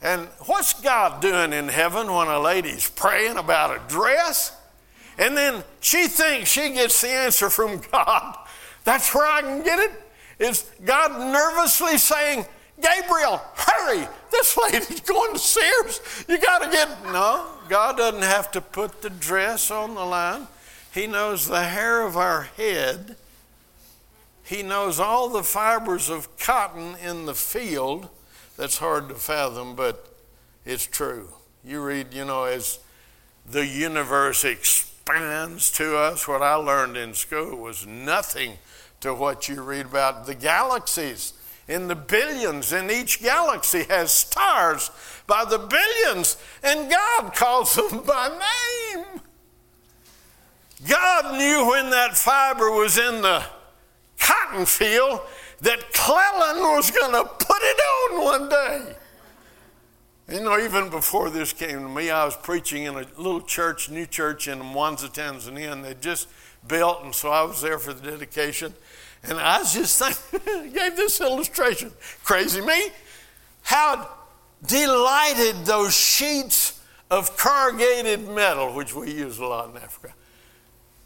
And 0.00 0.28
what's 0.46 0.80
God 0.80 1.20
doing 1.20 1.52
in 1.52 1.66
heaven 1.66 2.12
when 2.12 2.28
a 2.28 2.38
lady's 2.38 2.88
praying 2.88 3.36
about 3.36 3.76
a 3.76 3.80
dress? 3.88 4.56
And 5.18 5.36
then 5.36 5.64
she 5.80 6.06
thinks 6.06 6.52
she 6.52 6.70
gets 6.70 7.00
the 7.00 7.08
answer 7.08 7.50
from 7.50 7.82
God 7.90 8.36
That's 8.84 9.12
where 9.12 9.26
I 9.26 9.40
can 9.42 9.64
get 9.64 9.80
it. 9.80 9.90
Is 10.38 10.70
God 10.84 11.10
nervously 11.32 11.98
saying, 11.98 12.46
Gabriel, 12.80 13.42
hurry, 13.56 14.06
this 14.32 14.56
lady's 14.56 15.00
going 15.06 15.32
to 15.32 15.38
Sears. 15.38 16.24
You 16.28 16.38
got 16.38 16.62
to 16.62 16.70
get. 16.70 16.88
No, 17.04 17.46
God 17.68 17.96
doesn't 17.96 18.22
have 18.22 18.50
to 18.52 18.60
put 18.60 19.02
the 19.02 19.10
dress 19.10 19.70
on 19.70 19.94
the 19.94 20.04
line. 20.04 20.48
He 20.92 21.06
knows 21.06 21.46
the 21.46 21.64
hair 21.64 22.02
of 22.02 22.16
our 22.16 22.42
head. 22.42 23.16
He 24.44 24.62
knows 24.62 24.98
all 24.98 25.28
the 25.28 25.44
fibers 25.44 26.10
of 26.10 26.36
cotton 26.36 26.96
in 26.96 27.26
the 27.26 27.34
field. 27.34 28.08
That's 28.56 28.78
hard 28.78 29.08
to 29.08 29.14
fathom, 29.14 29.76
but 29.76 30.14
it's 30.66 30.86
true. 30.86 31.28
You 31.64 31.82
read, 31.82 32.12
you 32.12 32.24
know, 32.24 32.44
as 32.44 32.80
the 33.48 33.66
universe 33.66 34.44
expands 34.44 35.70
to 35.72 35.96
us, 35.96 36.28
what 36.28 36.42
I 36.42 36.54
learned 36.54 36.96
in 36.96 37.14
school 37.14 37.56
was 37.56 37.86
nothing 37.86 38.58
to 39.00 39.14
what 39.14 39.48
you 39.48 39.62
read 39.62 39.86
about 39.86 40.26
the 40.26 40.34
galaxies 40.34 41.32
in 41.68 41.88
the 41.88 41.94
billions, 41.94 42.72
and 42.72 42.90
each 42.90 43.22
galaxy 43.22 43.84
has 43.84 44.12
stars 44.12 44.90
by 45.26 45.44
the 45.44 45.58
billions, 45.58 46.36
and 46.62 46.90
God 46.90 47.34
calls 47.34 47.74
them 47.74 48.02
by 48.04 48.28
name. 48.28 49.20
God 50.88 51.38
knew 51.38 51.68
when 51.70 51.90
that 51.90 52.16
fiber 52.16 52.70
was 52.70 52.98
in 52.98 53.22
the 53.22 53.44
cotton 54.18 54.66
field 54.66 55.20
that 55.60 55.92
Cleland 55.92 56.60
was 56.60 56.90
going 56.90 57.12
to 57.12 57.24
put 57.24 57.58
it 57.60 57.80
on 57.80 58.24
one 58.24 58.48
day. 58.48 58.96
You 60.28 60.40
know, 60.40 60.58
even 60.58 60.88
before 60.88 61.30
this 61.30 61.52
came 61.52 61.82
to 61.82 61.88
me, 61.88 62.10
I 62.10 62.24
was 62.24 62.36
preaching 62.36 62.84
in 62.84 62.94
a 62.94 63.06
little 63.16 63.40
church, 63.40 63.90
new 63.90 64.06
church 64.06 64.48
in 64.48 64.60
Mwanza, 64.60 65.12
Tanzania, 65.12 65.72
and 65.72 65.84
they 65.84 65.94
just 65.94 66.28
built, 66.66 67.04
and 67.04 67.14
so 67.14 67.30
I 67.30 67.42
was 67.42 67.60
there 67.60 67.78
for 67.78 67.92
the 67.92 68.10
dedication. 68.10 68.74
And 69.24 69.38
I 69.38 69.60
was 69.60 69.72
just 69.72 69.98
thinking, 69.98 70.72
gave 70.72 70.96
this 70.96 71.20
illustration. 71.20 71.92
Crazy 72.24 72.60
me. 72.60 72.88
How 73.62 74.08
delighted 74.66 75.64
those 75.64 75.94
sheets 75.94 76.80
of 77.10 77.36
corrugated 77.36 78.28
metal, 78.28 78.72
which 78.72 78.94
we 78.94 79.12
use 79.12 79.38
a 79.38 79.44
lot 79.44 79.70
in 79.70 79.76
Africa, 79.76 80.14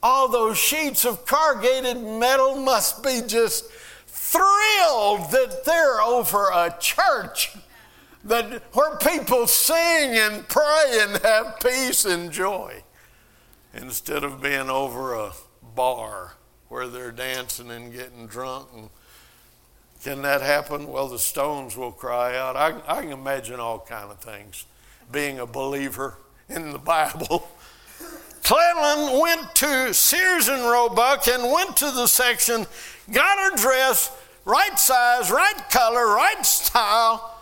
all 0.03 0.29
those 0.29 0.57
sheets 0.57 1.05
of 1.05 1.27
corrugated 1.27 2.03
metal 2.03 2.57
must 2.57 3.03
be 3.03 3.23
just 3.27 3.71
thrilled 4.07 5.31
that 5.31 5.63
they're 5.65 6.01
over 6.01 6.49
a 6.53 6.75
church 6.79 7.57
that 8.25 8.63
where 8.75 8.97
people 8.99 9.47
sing 9.47 10.17
and 10.17 10.49
pray 10.49 10.99
and 11.01 11.23
have 11.23 11.59
peace 11.61 12.05
and 12.05 12.31
joy 12.33 12.83
instead 13.73 14.25
of 14.25 14.43
being 14.43 14.69
over 14.69 15.15
a 15.15 15.33
bar 15.75 16.35
where 16.69 16.89
they're 16.89 17.13
dancing 17.13 17.71
and 17.71 17.93
getting 17.93 18.27
drunk. 18.27 18.69
And 18.75 18.91
can 20.03 20.23
that 20.23 20.43
happen? 20.43 20.89
Well, 20.89 21.09
the 21.09 21.19
stones 21.19 21.77
will 21.77 21.93
cry 21.93 22.37
out. 22.37 22.57
I, 22.57 22.81
I 22.87 23.03
can 23.03 23.13
imagine 23.13 23.61
all 23.61 23.79
kind 23.81 24.11
of 24.11 24.19
things. 24.21 24.67
Being 25.11 25.39
a 25.39 25.47
believer 25.47 26.19
in 26.49 26.73
the 26.73 26.79
Bible. 26.79 27.49
Cleland 28.43 29.21
went 29.21 29.55
to 29.57 29.93
Sears 29.93 30.49
and 30.49 30.63
Roebuck 30.63 31.27
and 31.27 31.51
went 31.51 31.77
to 31.79 31.91
the 31.91 32.07
section, 32.07 32.67
got 33.13 33.39
her 33.39 33.57
dress, 33.57 34.17
right 34.45 34.79
size, 34.79 35.31
right 35.31 35.69
color, 35.71 36.07
right 36.15 36.47
style. 36.47 37.41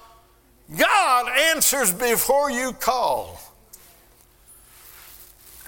God 0.78 1.28
answers 1.50 1.92
before 1.92 2.50
you 2.50 2.72
call. 2.72 3.38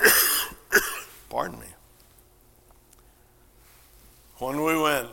Pardon 1.29 1.61
me 1.61 1.65
when 4.38 4.62
we 4.62 4.79
went 4.79 5.09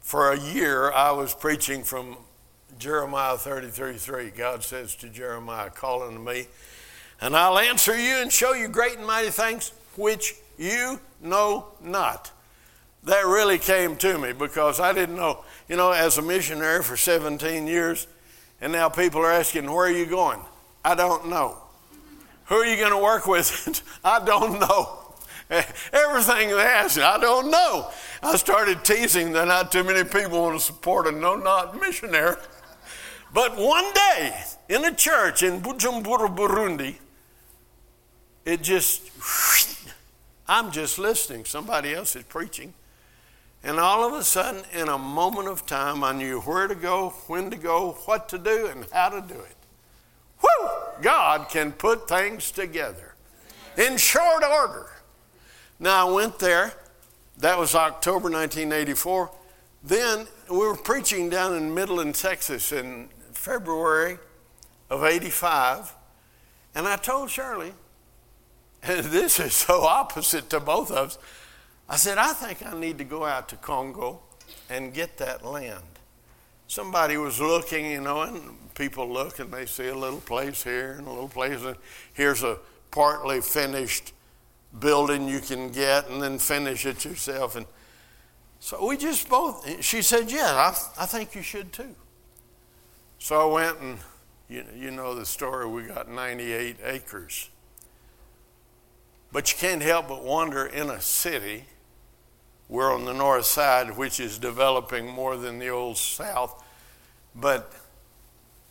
for 0.00 0.32
a 0.32 0.38
year, 0.38 0.92
I 0.92 1.10
was 1.12 1.34
preaching 1.34 1.82
from 1.82 2.16
Jeremiah 2.78 3.36
33 3.36 3.94
3. 3.94 4.30
God 4.30 4.62
says 4.62 4.94
to 4.96 5.08
Jeremiah, 5.08 5.70
Call 5.70 6.02
unto 6.02 6.18
me, 6.18 6.46
and 7.20 7.34
I'll 7.34 7.58
answer 7.58 7.98
you 7.98 8.16
and 8.16 8.30
show 8.30 8.52
you 8.52 8.68
great 8.68 8.98
and 8.98 9.06
mighty 9.06 9.30
things 9.30 9.72
which 9.96 10.34
you 10.58 11.00
know 11.22 11.68
not. 11.82 12.30
That 13.04 13.26
really 13.26 13.58
came 13.58 13.96
to 13.96 14.18
me 14.18 14.32
because 14.32 14.80
I 14.80 14.92
didn't 14.92 15.16
know. 15.16 15.44
You 15.68 15.76
know, 15.76 15.92
as 15.92 16.18
a 16.18 16.22
missionary 16.22 16.82
for 16.82 16.96
17 16.96 17.66
years, 17.66 18.06
and 18.60 18.72
now 18.72 18.88
people 18.88 19.20
are 19.20 19.32
asking, 19.32 19.70
Where 19.70 19.86
are 19.86 19.90
you 19.90 20.06
going? 20.06 20.40
I 20.84 20.94
don't 20.94 21.28
know. 21.28 21.56
Who 22.46 22.56
are 22.56 22.66
you 22.66 22.76
going 22.76 22.92
to 22.92 22.98
work 22.98 23.26
with? 23.26 23.82
I 24.04 24.22
don't 24.22 24.60
know. 24.60 25.03
Everything 25.92 26.48
they 26.48 26.62
ask, 26.62 26.98
I 26.98 27.18
don't 27.18 27.50
know. 27.50 27.90
I 28.22 28.36
started 28.36 28.84
teasing 28.84 29.32
that 29.32 29.46
not 29.46 29.70
too 29.70 29.84
many 29.84 30.04
people 30.04 30.42
want 30.42 30.58
to 30.58 30.64
support 30.64 31.06
a 31.06 31.12
no 31.12 31.36
not 31.36 31.78
missionary. 31.80 32.36
But 33.32 33.56
one 33.56 33.92
day 33.92 34.34
in 34.68 34.84
a 34.84 34.94
church 34.94 35.42
in 35.42 35.60
Bujumbura, 35.60 36.34
Burundi, 36.34 36.96
it 38.44 38.62
just, 38.62 39.10
I'm 40.48 40.70
just 40.70 40.98
listening. 40.98 41.44
Somebody 41.44 41.94
else 41.94 42.16
is 42.16 42.22
preaching. 42.24 42.74
And 43.64 43.80
all 43.80 44.06
of 44.06 44.12
a 44.12 44.22
sudden, 44.22 44.62
in 44.72 44.88
a 44.88 44.98
moment 44.98 45.48
of 45.48 45.66
time, 45.66 46.04
I 46.04 46.12
knew 46.12 46.40
where 46.40 46.68
to 46.68 46.74
go, 46.74 47.10
when 47.26 47.50
to 47.50 47.56
go, 47.56 47.92
what 48.04 48.28
to 48.28 48.38
do, 48.38 48.66
and 48.66 48.86
how 48.92 49.08
to 49.08 49.20
do 49.20 49.40
it. 49.40 49.56
Whew! 50.40 50.70
God 51.02 51.48
can 51.48 51.72
put 51.72 52.06
things 52.06 52.50
together 52.50 53.14
in 53.76 53.96
short 53.96 54.44
order. 54.44 54.90
Now, 55.84 56.08
I 56.08 56.10
went 56.10 56.38
there. 56.38 56.72
That 57.36 57.58
was 57.58 57.74
October 57.74 58.30
1984. 58.30 59.30
Then 59.82 60.26
we 60.50 60.56
were 60.56 60.78
preaching 60.78 61.28
down 61.28 61.54
in 61.54 61.74
Midland, 61.74 62.14
Texas 62.14 62.72
in 62.72 63.10
February 63.34 64.16
of 64.88 65.04
85. 65.04 65.94
And 66.74 66.88
I 66.88 66.96
told 66.96 67.28
Shirley, 67.28 67.74
and 68.82 69.04
this 69.04 69.38
is 69.38 69.52
so 69.52 69.82
opposite 69.82 70.48
to 70.48 70.58
both 70.58 70.90
of 70.90 71.08
us, 71.08 71.18
I 71.86 71.96
said, 71.96 72.16
I 72.16 72.32
think 72.32 72.64
I 72.64 72.72
need 72.80 72.96
to 72.96 73.04
go 73.04 73.26
out 73.26 73.50
to 73.50 73.56
Congo 73.56 74.20
and 74.70 74.94
get 74.94 75.18
that 75.18 75.44
land. 75.44 75.84
Somebody 76.66 77.18
was 77.18 77.40
looking, 77.40 77.90
you 77.90 78.00
know, 78.00 78.22
and 78.22 78.74
people 78.74 79.06
look 79.06 79.38
and 79.38 79.52
they 79.52 79.66
see 79.66 79.88
a 79.88 79.94
little 79.94 80.22
place 80.22 80.64
here 80.64 80.92
and 80.92 81.06
a 81.06 81.10
little 81.10 81.28
place, 81.28 81.62
and 81.62 81.76
here's 82.14 82.42
a 82.42 82.56
partly 82.90 83.42
finished 83.42 84.14
building 84.78 85.28
you 85.28 85.40
can 85.40 85.70
get 85.70 86.08
and 86.08 86.22
then 86.22 86.38
finish 86.38 86.86
it 86.86 87.04
yourself. 87.04 87.56
And 87.56 87.66
so 88.60 88.86
we 88.86 88.96
just 88.96 89.28
both, 89.28 89.84
she 89.84 90.02
said, 90.02 90.30
Yeah, 90.30 90.52
I, 90.52 91.02
I 91.02 91.06
think 91.06 91.34
you 91.34 91.42
should 91.42 91.72
too. 91.72 91.94
So 93.18 93.50
I 93.50 93.52
went 93.52 93.80
and, 93.80 93.98
you, 94.48 94.64
you 94.76 94.90
know 94.90 95.14
the 95.14 95.26
story, 95.26 95.66
we 95.66 95.84
got 95.84 96.10
98 96.10 96.76
acres. 96.84 97.48
But 99.32 99.50
you 99.50 99.58
can't 99.58 99.82
help 99.82 100.08
but 100.08 100.22
wonder 100.22 100.66
in 100.66 100.90
a 100.90 101.00
city, 101.00 101.64
we're 102.68 102.94
on 102.94 103.04
the 103.04 103.12
north 103.12 103.46
side, 103.46 103.96
which 103.96 104.20
is 104.20 104.38
developing 104.38 105.06
more 105.06 105.36
than 105.36 105.58
the 105.58 105.68
old 105.68 105.96
south. 105.96 106.62
But 107.34 107.72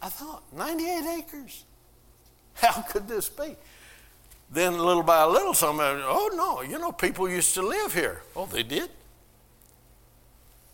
I 0.01 0.09
thought, 0.09 0.43
98 0.55 1.19
acres? 1.19 1.65
How 2.55 2.81
could 2.81 3.07
this 3.07 3.29
be? 3.29 3.55
Then 4.53 4.77
little 4.77 5.01
by 5.01 5.25
little, 5.25 5.55
somebody, 5.55 6.01
oh 6.05 6.29
no, 6.35 6.61
you 6.61 6.77
know, 6.77 6.91
people 6.91 7.27
used 7.27 7.55
to 7.55 7.63
live 7.63 7.95
here. 7.95 8.21
Oh, 8.35 8.45
they 8.45 8.61
did. 8.61 8.91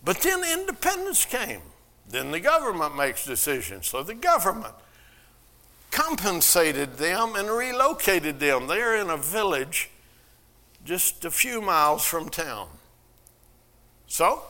But 0.03 0.19
then 0.21 0.43
independence 0.43 1.23
came. 1.23 1.61
Then 2.07 2.31
the 2.31 2.41
government 2.41 2.97
makes 2.97 3.25
decisions. 3.25 3.87
So 3.87 4.03
the 4.03 4.15
government 4.15 4.73
compensated 5.91 6.97
them 6.97 7.35
and 7.35 7.49
relocated 7.49 8.41
them. 8.41 8.67
They're 8.67 8.97
in 8.97 9.09
a 9.09 9.17
village 9.17 9.89
just 10.83 11.23
a 11.23 11.31
few 11.31 11.61
miles 11.61 12.03
from 12.03 12.27
town. 12.27 12.67
So 14.07 14.41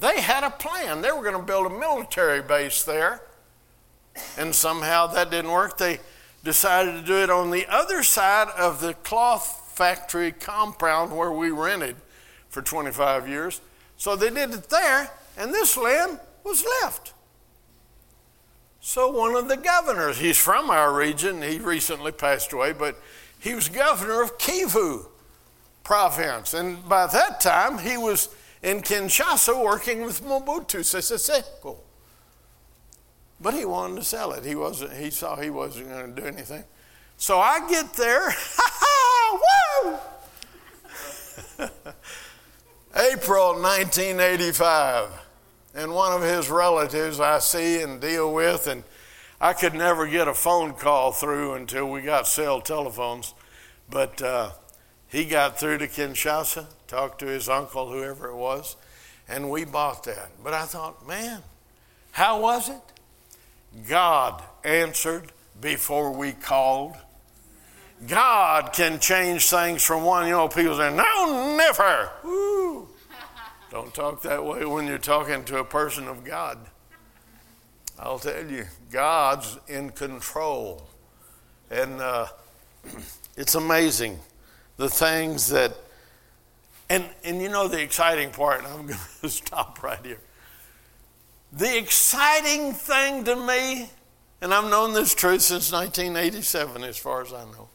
they 0.00 0.20
had 0.20 0.42
a 0.42 0.50
plan. 0.50 1.00
They 1.00 1.12
were 1.12 1.22
going 1.22 1.36
to 1.36 1.42
build 1.42 1.70
a 1.70 1.78
military 1.78 2.42
base 2.42 2.82
there. 2.82 3.22
And 4.36 4.52
somehow 4.52 5.06
that 5.08 5.30
didn't 5.30 5.52
work. 5.52 5.78
They 5.78 6.00
decided 6.44 6.92
to 6.92 7.02
do 7.02 7.16
it 7.16 7.30
on 7.30 7.50
the 7.50 7.66
other 7.68 8.02
side 8.02 8.48
of 8.56 8.80
the 8.80 8.94
cloth 8.94 9.72
factory 9.74 10.30
compound 10.30 11.16
where 11.16 11.32
we 11.32 11.50
rented 11.50 11.96
for 12.48 12.62
25 12.62 13.28
years. 13.28 13.60
So 13.96 14.14
they 14.14 14.30
did 14.30 14.52
it 14.52 14.70
there, 14.70 15.10
and 15.36 15.52
this 15.52 15.76
land 15.76 16.20
was 16.44 16.64
left. 16.82 17.14
So 18.80 19.10
one 19.10 19.34
of 19.34 19.48
the 19.48 19.56
governors, 19.56 20.18
he's 20.18 20.36
from 20.36 20.70
our 20.70 20.94
region, 20.94 21.40
he 21.40 21.58
recently 21.58 22.12
passed 22.12 22.52
away, 22.52 22.72
but 22.72 23.00
he 23.40 23.54
was 23.54 23.68
governor 23.68 24.22
of 24.22 24.36
Kivu 24.38 25.06
province. 25.82 26.52
And 26.54 26.86
by 26.88 27.06
that 27.06 27.40
time, 27.40 27.78
he 27.78 27.96
was 27.96 28.28
in 28.62 28.82
Kinshasa 28.82 29.62
working 29.62 30.02
with 30.02 30.22
Mobutu 30.22 30.84
Sese 30.84 31.18
Seko. 31.18 31.78
But 33.44 33.52
he 33.52 33.66
wanted 33.66 33.96
to 33.96 34.04
sell 34.04 34.32
it. 34.32 34.42
He 34.42 34.54
wasn't. 34.54 34.94
He 34.94 35.10
saw 35.10 35.36
he 35.36 35.50
wasn't 35.50 35.90
going 35.90 36.14
to 36.14 36.20
do 36.20 36.26
anything. 36.26 36.64
So 37.18 37.38
I 37.38 37.68
get 37.68 37.92
there. 37.92 38.34
Woo! 39.84 39.98
April 42.96 43.52
1985, 43.60 45.10
and 45.74 45.92
one 45.92 46.12
of 46.12 46.22
his 46.22 46.48
relatives 46.48 47.20
I 47.20 47.38
see 47.40 47.82
and 47.82 48.00
deal 48.00 48.32
with, 48.32 48.66
and 48.66 48.82
I 49.42 49.52
could 49.52 49.74
never 49.74 50.06
get 50.06 50.26
a 50.26 50.32
phone 50.32 50.72
call 50.72 51.12
through 51.12 51.52
until 51.52 51.90
we 51.90 52.00
got 52.00 52.26
cell 52.26 52.62
telephones, 52.62 53.34
but 53.90 54.22
uh, 54.22 54.52
he 55.06 55.26
got 55.26 55.58
through 55.60 55.78
to 55.78 55.86
Kinshasa, 55.86 56.66
talked 56.86 57.18
to 57.18 57.26
his 57.26 57.50
uncle, 57.50 57.90
whoever 57.90 58.28
it 58.28 58.36
was, 58.36 58.76
and 59.28 59.50
we 59.50 59.66
bought 59.66 60.04
that. 60.04 60.30
But 60.42 60.54
I 60.54 60.64
thought, 60.64 61.06
man, 61.06 61.42
how 62.12 62.40
was 62.40 62.70
it? 62.70 62.93
God 63.88 64.42
answered 64.64 65.32
before 65.60 66.12
we 66.12 66.32
called. 66.32 66.96
God 68.06 68.72
can 68.72 68.98
change 68.98 69.48
things 69.48 69.82
from 69.82 70.04
one. 70.04 70.26
You 70.26 70.32
know, 70.32 70.48
people 70.48 70.76
say, 70.76 70.94
no, 70.94 71.56
never. 71.56 72.10
Woo. 72.22 72.88
Don't 73.70 73.94
talk 73.94 74.22
that 74.22 74.44
way 74.44 74.64
when 74.64 74.86
you're 74.86 74.98
talking 74.98 75.44
to 75.44 75.58
a 75.58 75.64
person 75.64 76.06
of 76.08 76.24
God. 76.24 76.58
I'll 77.98 78.18
tell 78.18 78.44
you, 78.50 78.66
God's 78.90 79.58
in 79.68 79.90
control. 79.90 80.88
And 81.70 82.00
uh, 82.00 82.26
it's 83.36 83.54
amazing 83.54 84.18
the 84.76 84.88
things 84.88 85.48
that, 85.48 85.76
and, 86.90 87.04
and 87.24 87.40
you 87.40 87.48
know 87.48 87.68
the 87.68 87.80
exciting 87.80 88.30
part, 88.30 88.58
and 88.58 88.66
I'm 88.66 88.86
going 88.86 88.98
to 89.22 89.28
stop 89.28 89.82
right 89.82 90.04
here. 90.04 90.20
The 91.56 91.78
exciting 91.78 92.72
thing 92.72 93.22
to 93.24 93.36
me, 93.36 93.88
and 94.40 94.52
I've 94.52 94.68
known 94.68 94.92
this 94.92 95.14
truth 95.14 95.40
since 95.42 95.70
1987, 95.70 96.82
as 96.82 96.98
far 96.98 97.22
as 97.22 97.32
I 97.32 97.44
know, 97.44 97.68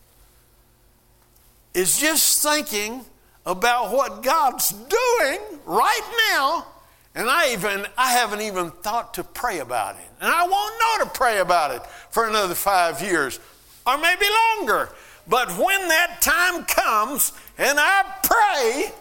is 1.73 1.97
just 1.97 2.43
thinking 2.43 3.05
about 3.45 3.93
what 3.93 4.21
God's 4.21 4.71
doing 4.71 5.39
right 5.65 6.31
now, 6.33 6.67
and 7.15 7.29
I 7.29 7.53
even 7.53 7.85
I 7.97 8.11
haven't 8.11 8.41
even 8.41 8.69
thought 8.69 9.13
to 9.13 9.23
pray 9.23 9.59
about 9.59 9.95
it. 9.95 10.09
And 10.19 10.29
I 10.29 10.45
won't 10.45 10.99
know 10.99 11.05
to 11.05 11.17
pray 11.17 11.39
about 11.39 11.71
it 11.71 11.81
for 12.11 12.27
another 12.27 12.55
five 12.55 13.01
years, 13.01 13.39
or 13.87 13.97
maybe 13.97 14.25
longer. 14.57 14.89
But 15.25 15.51
when 15.51 15.87
that 15.87 16.17
time 16.19 16.65
comes 16.65 17.31
and 17.57 17.79
I 17.79 18.03
pray, 18.23 18.91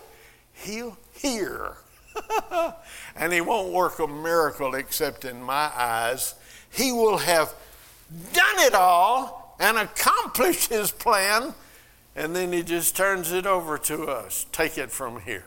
He'll 0.52 0.96
hear. 1.14 1.78
and 3.16 3.32
He 3.32 3.40
won't 3.40 3.72
work 3.72 3.98
a 3.98 4.06
miracle 4.06 4.74
except 4.74 5.24
in 5.24 5.42
my 5.42 5.70
eyes. 5.74 6.34
He 6.70 6.92
will 6.92 7.18
have 7.18 7.54
done 8.32 8.58
it 8.58 8.74
all 8.74 9.56
and 9.60 9.76
accomplished 9.78 10.70
His 10.70 10.90
plan 10.90 11.54
and 12.18 12.34
then 12.34 12.52
he 12.52 12.64
just 12.64 12.96
turns 12.96 13.30
it 13.30 13.46
over 13.46 13.78
to 13.78 14.08
us. 14.08 14.44
Take 14.50 14.76
it 14.76 14.90
from 14.90 15.20
here. 15.20 15.44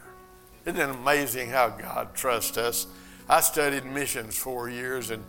Isn't 0.65 0.79
it 0.79 0.89
amazing 0.89 1.49
how 1.49 1.67
God 1.67 2.15
trusts 2.15 2.57
us? 2.57 2.87
I 3.27 3.41
studied 3.41 3.83
missions 3.83 4.37
four 4.37 4.69
years 4.69 5.09
and 5.09 5.21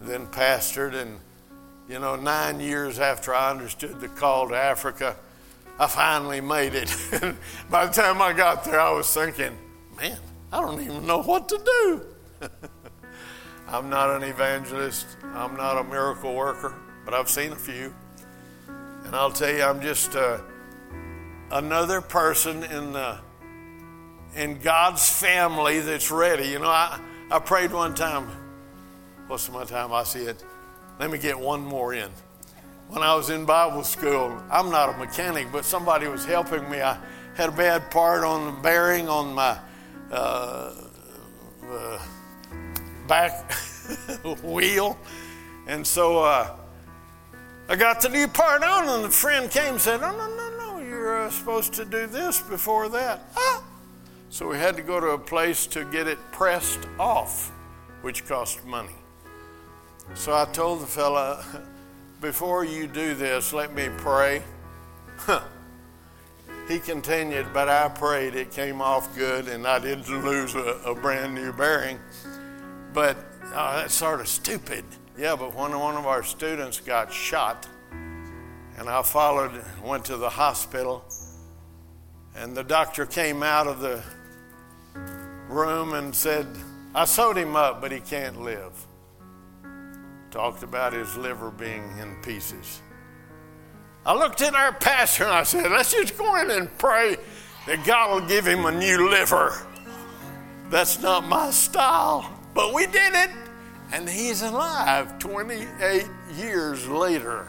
then 0.00 0.26
pastored, 0.26 0.94
and 0.94 1.20
you 1.88 2.00
know, 2.00 2.16
nine 2.16 2.58
years 2.58 2.98
after 2.98 3.32
I 3.32 3.52
understood 3.52 4.00
the 4.00 4.08
call 4.08 4.48
to 4.48 4.56
Africa, 4.56 5.14
I 5.78 5.86
finally 5.86 6.40
made 6.40 6.74
it. 6.74 6.92
By 7.70 7.86
the 7.86 7.92
time 7.92 8.20
I 8.20 8.32
got 8.32 8.64
there, 8.64 8.80
I 8.80 8.90
was 8.90 9.12
thinking, 9.14 9.56
man, 9.96 10.18
I 10.52 10.60
don't 10.60 10.80
even 10.82 11.06
know 11.06 11.22
what 11.22 11.48
to 11.48 11.58
do. 11.58 12.48
I'm 13.68 13.88
not 13.88 14.10
an 14.10 14.22
evangelist, 14.22 15.06
I'm 15.22 15.56
not 15.56 15.78
a 15.78 15.84
miracle 15.84 16.34
worker, 16.34 16.74
but 17.04 17.14
I've 17.14 17.28
seen 17.28 17.52
a 17.52 17.56
few. 17.56 17.94
And 19.04 19.16
I'll 19.16 19.32
tell 19.32 19.50
you, 19.50 19.62
I'm 19.62 19.80
just. 19.80 20.14
Uh, 20.14 20.38
another 21.52 22.00
person 22.00 22.64
in 22.64 22.92
the 22.92 23.18
in 24.34 24.58
God's 24.58 25.08
family 25.08 25.80
that's 25.80 26.10
ready. 26.10 26.48
You 26.48 26.58
know, 26.58 26.68
I, 26.68 26.98
I 27.30 27.38
prayed 27.38 27.72
one 27.72 27.94
time. 27.94 28.30
What's 29.26 29.50
my 29.50 29.64
time? 29.64 29.92
I 29.92 30.04
see 30.04 30.22
it. 30.22 30.42
Let 30.98 31.10
me 31.10 31.18
get 31.18 31.38
one 31.38 31.60
more 31.60 31.92
in. 31.92 32.10
When 32.88 33.02
I 33.02 33.14
was 33.14 33.28
in 33.30 33.44
Bible 33.44 33.84
school, 33.84 34.42
I'm 34.50 34.70
not 34.70 34.94
a 34.94 34.98
mechanic, 34.98 35.52
but 35.52 35.64
somebody 35.64 36.08
was 36.08 36.24
helping 36.24 36.68
me. 36.70 36.80
I 36.80 36.98
had 37.36 37.50
a 37.50 37.52
bad 37.52 37.90
part 37.90 38.24
on 38.24 38.46
the 38.46 38.60
bearing 38.62 39.08
on 39.08 39.34
my 39.34 39.58
uh, 40.12 40.74
uh, 41.68 41.98
back 43.08 43.52
wheel, 44.42 44.98
and 45.66 45.86
so 45.86 46.22
uh, 46.22 46.56
I 47.68 47.76
got 47.76 48.00
the 48.00 48.08
new 48.08 48.28
part 48.28 48.62
on, 48.62 48.88
and 48.88 49.04
the 49.04 49.10
friend 49.10 49.50
came 49.50 49.72
and 49.74 49.80
said, 49.80 50.00
Oh, 50.02 50.12
"No, 50.12 50.28
no, 50.36 50.58
no, 50.58 50.84
you're 50.84 51.22
uh, 51.22 51.30
supposed 51.30 51.72
to 51.74 51.84
do 51.84 52.06
this 52.06 52.40
before 52.40 52.88
that. 52.90 53.20
Ah! 53.36 53.64
So 54.28 54.48
we 54.48 54.56
had 54.56 54.76
to 54.76 54.82
go 54.82 55.00
to 55.00 55.08
a 55.08 55.18
place 55.18 55.66
to 55.68 55.84
get 55.86 56.06
it 56.06 56.18
pressed 56.32 56.80
off, 56.98 57.50
which 58.02 58.26
cost 58.26 58.64
money. 58.64 58.96
So 60.14 60.34
I 60.34 60.44
told 60.46 60.80
the 60.80 60.86
fella, 60.86 61.44
before 62.20 62.64
you 62.64 62.86
do 62.86 63.14
this, 63.14 63.52
let 63.52 63.74
me 63.74 63.88
pray. 63.98 64.42
He 66.68 66.78
continued, 66.78 67.52
but 67.52 67.68
I 67.68 67.88
prayed. 67.88 68.34
It 68.34 68.50
came 68.50 68.80
off 68.80 69.14
good, 69.16 69.48
and 69.48 69.66
I 69.66 69.78
didn't 69.78 70.08
lose 70.24 70.54
a, 70.54 70.80
a 70.86 70.94
brand 70.94 71.34
new 71.34 71.52
bearing. 71.52 71.98
But 72.92 73.16
uh, 73.52 73.80
that's 73.80 73.94
sort 73.94 74.20
of 74.20 74.28
stupid. 74.28 74.84
Yeah, 75.18 75.36
but 75.36 75.54
when 75.54 75.78
one 75.78 75.96
of 75.96 76.06
our 76.06 76.22
students 76.22 76.80
got 76.80 77.12
shot, 77.12 77.66
and 77.90 78.88
I 78.88 79.02
followed, 79.02 79.62
went 79.84 80.04
to 80.06 80.16
the 80.16 80.28
hospital, 80.28 81.04
and 82.34 82.56
the 82.56 82.64
doctor 82.64 83.06
came 83.06 83.42
out 83.42 83.66
of 83.66 83.80
the 83.80 84.02
room 85.48 85.94
and 85.94 86.14
said, 86.14 86.46
I 86.94 87.04
sewed 87.04 87.36
him 87.36 87.56
up, 87.56 87.80
but 87.80 87.92
he 87.92 88.00
can't 88.00 88.40
live. 88.42 88.72
Talked 90.30 90.62
about 90.62 90.92
his 90.92 91.14
liver 91.16 91.50
being 91.50 91.98
in 91.98 92.16
pieces. 92.22 92.80
I 94.04 94.14
looked 94.18 94.40
at 94.42 94.54
our 94.54 94.72
pastor 94.72 95.24
and 95.24 95.32
I 95.32 95.44
said, 95.44 95.70
Let's 95.70 95.92
just 95.92 96.18
go 96.18 96.36
in 96.40 96.50
and 96.50 96.76
pray 96.78 97.16
that 97.66 97.84
God 97.84 98.10
will 98.20 98.28
give 98.28 98.46
him 98.46 98.64
a 98.64 98.72
new 98.72 99.08
liver. 99.08 99.54
That's 100.70 101.00
not 101.00 101.28
my 101.28 101.50
style, 101.50 102.28
but 102.54 102.74
we 102.74 102.86
did 102.86 103.14
it, 103.14 103.30
and 103.92 104.08
he's 104.08 104.42
alive 104.42 105.18
28 105.18 106.06
years 106.34 106.88
later. 106.88 107.46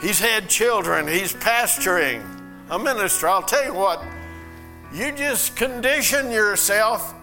He's 0.00 0.20
had 0.20 0.48
children, 0.48 1.08
he's 1.08 1.32
pastoring 1.34 2.24
a 2.70 2.78
minister. 2.78 3.28
I'll 3.28 3.42
tell 3.42 3.64
you 3.64 3.74
what, 3.74 4.02
you 4.94 5.12
just 5.12 5.56
condition 5.56 6.30
yourself. 6.30 7.14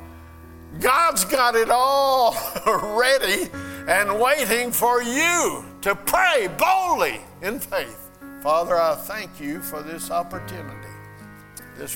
God's 0.79 1.25
got 1.25 1.55
it 1.55 1.69
all 1.71 2.35
ready 2.97 3.49
and 3.87 4.19
waiting 4.19 4.71
for 4.71 5.01
you 5.01 5.65
to 5.81 5.95
pray 5.95 6.49
boldly 6.57 7.21
in 7.41 7.59
faith. 7.59 8.02
Father, 8.43 8.77
I 8.77 8.95
thank 8.95 9.39
you 9.39 9.61
for 9.61 9.81
this 9.81 10.11
opportunity. 10.11 10.82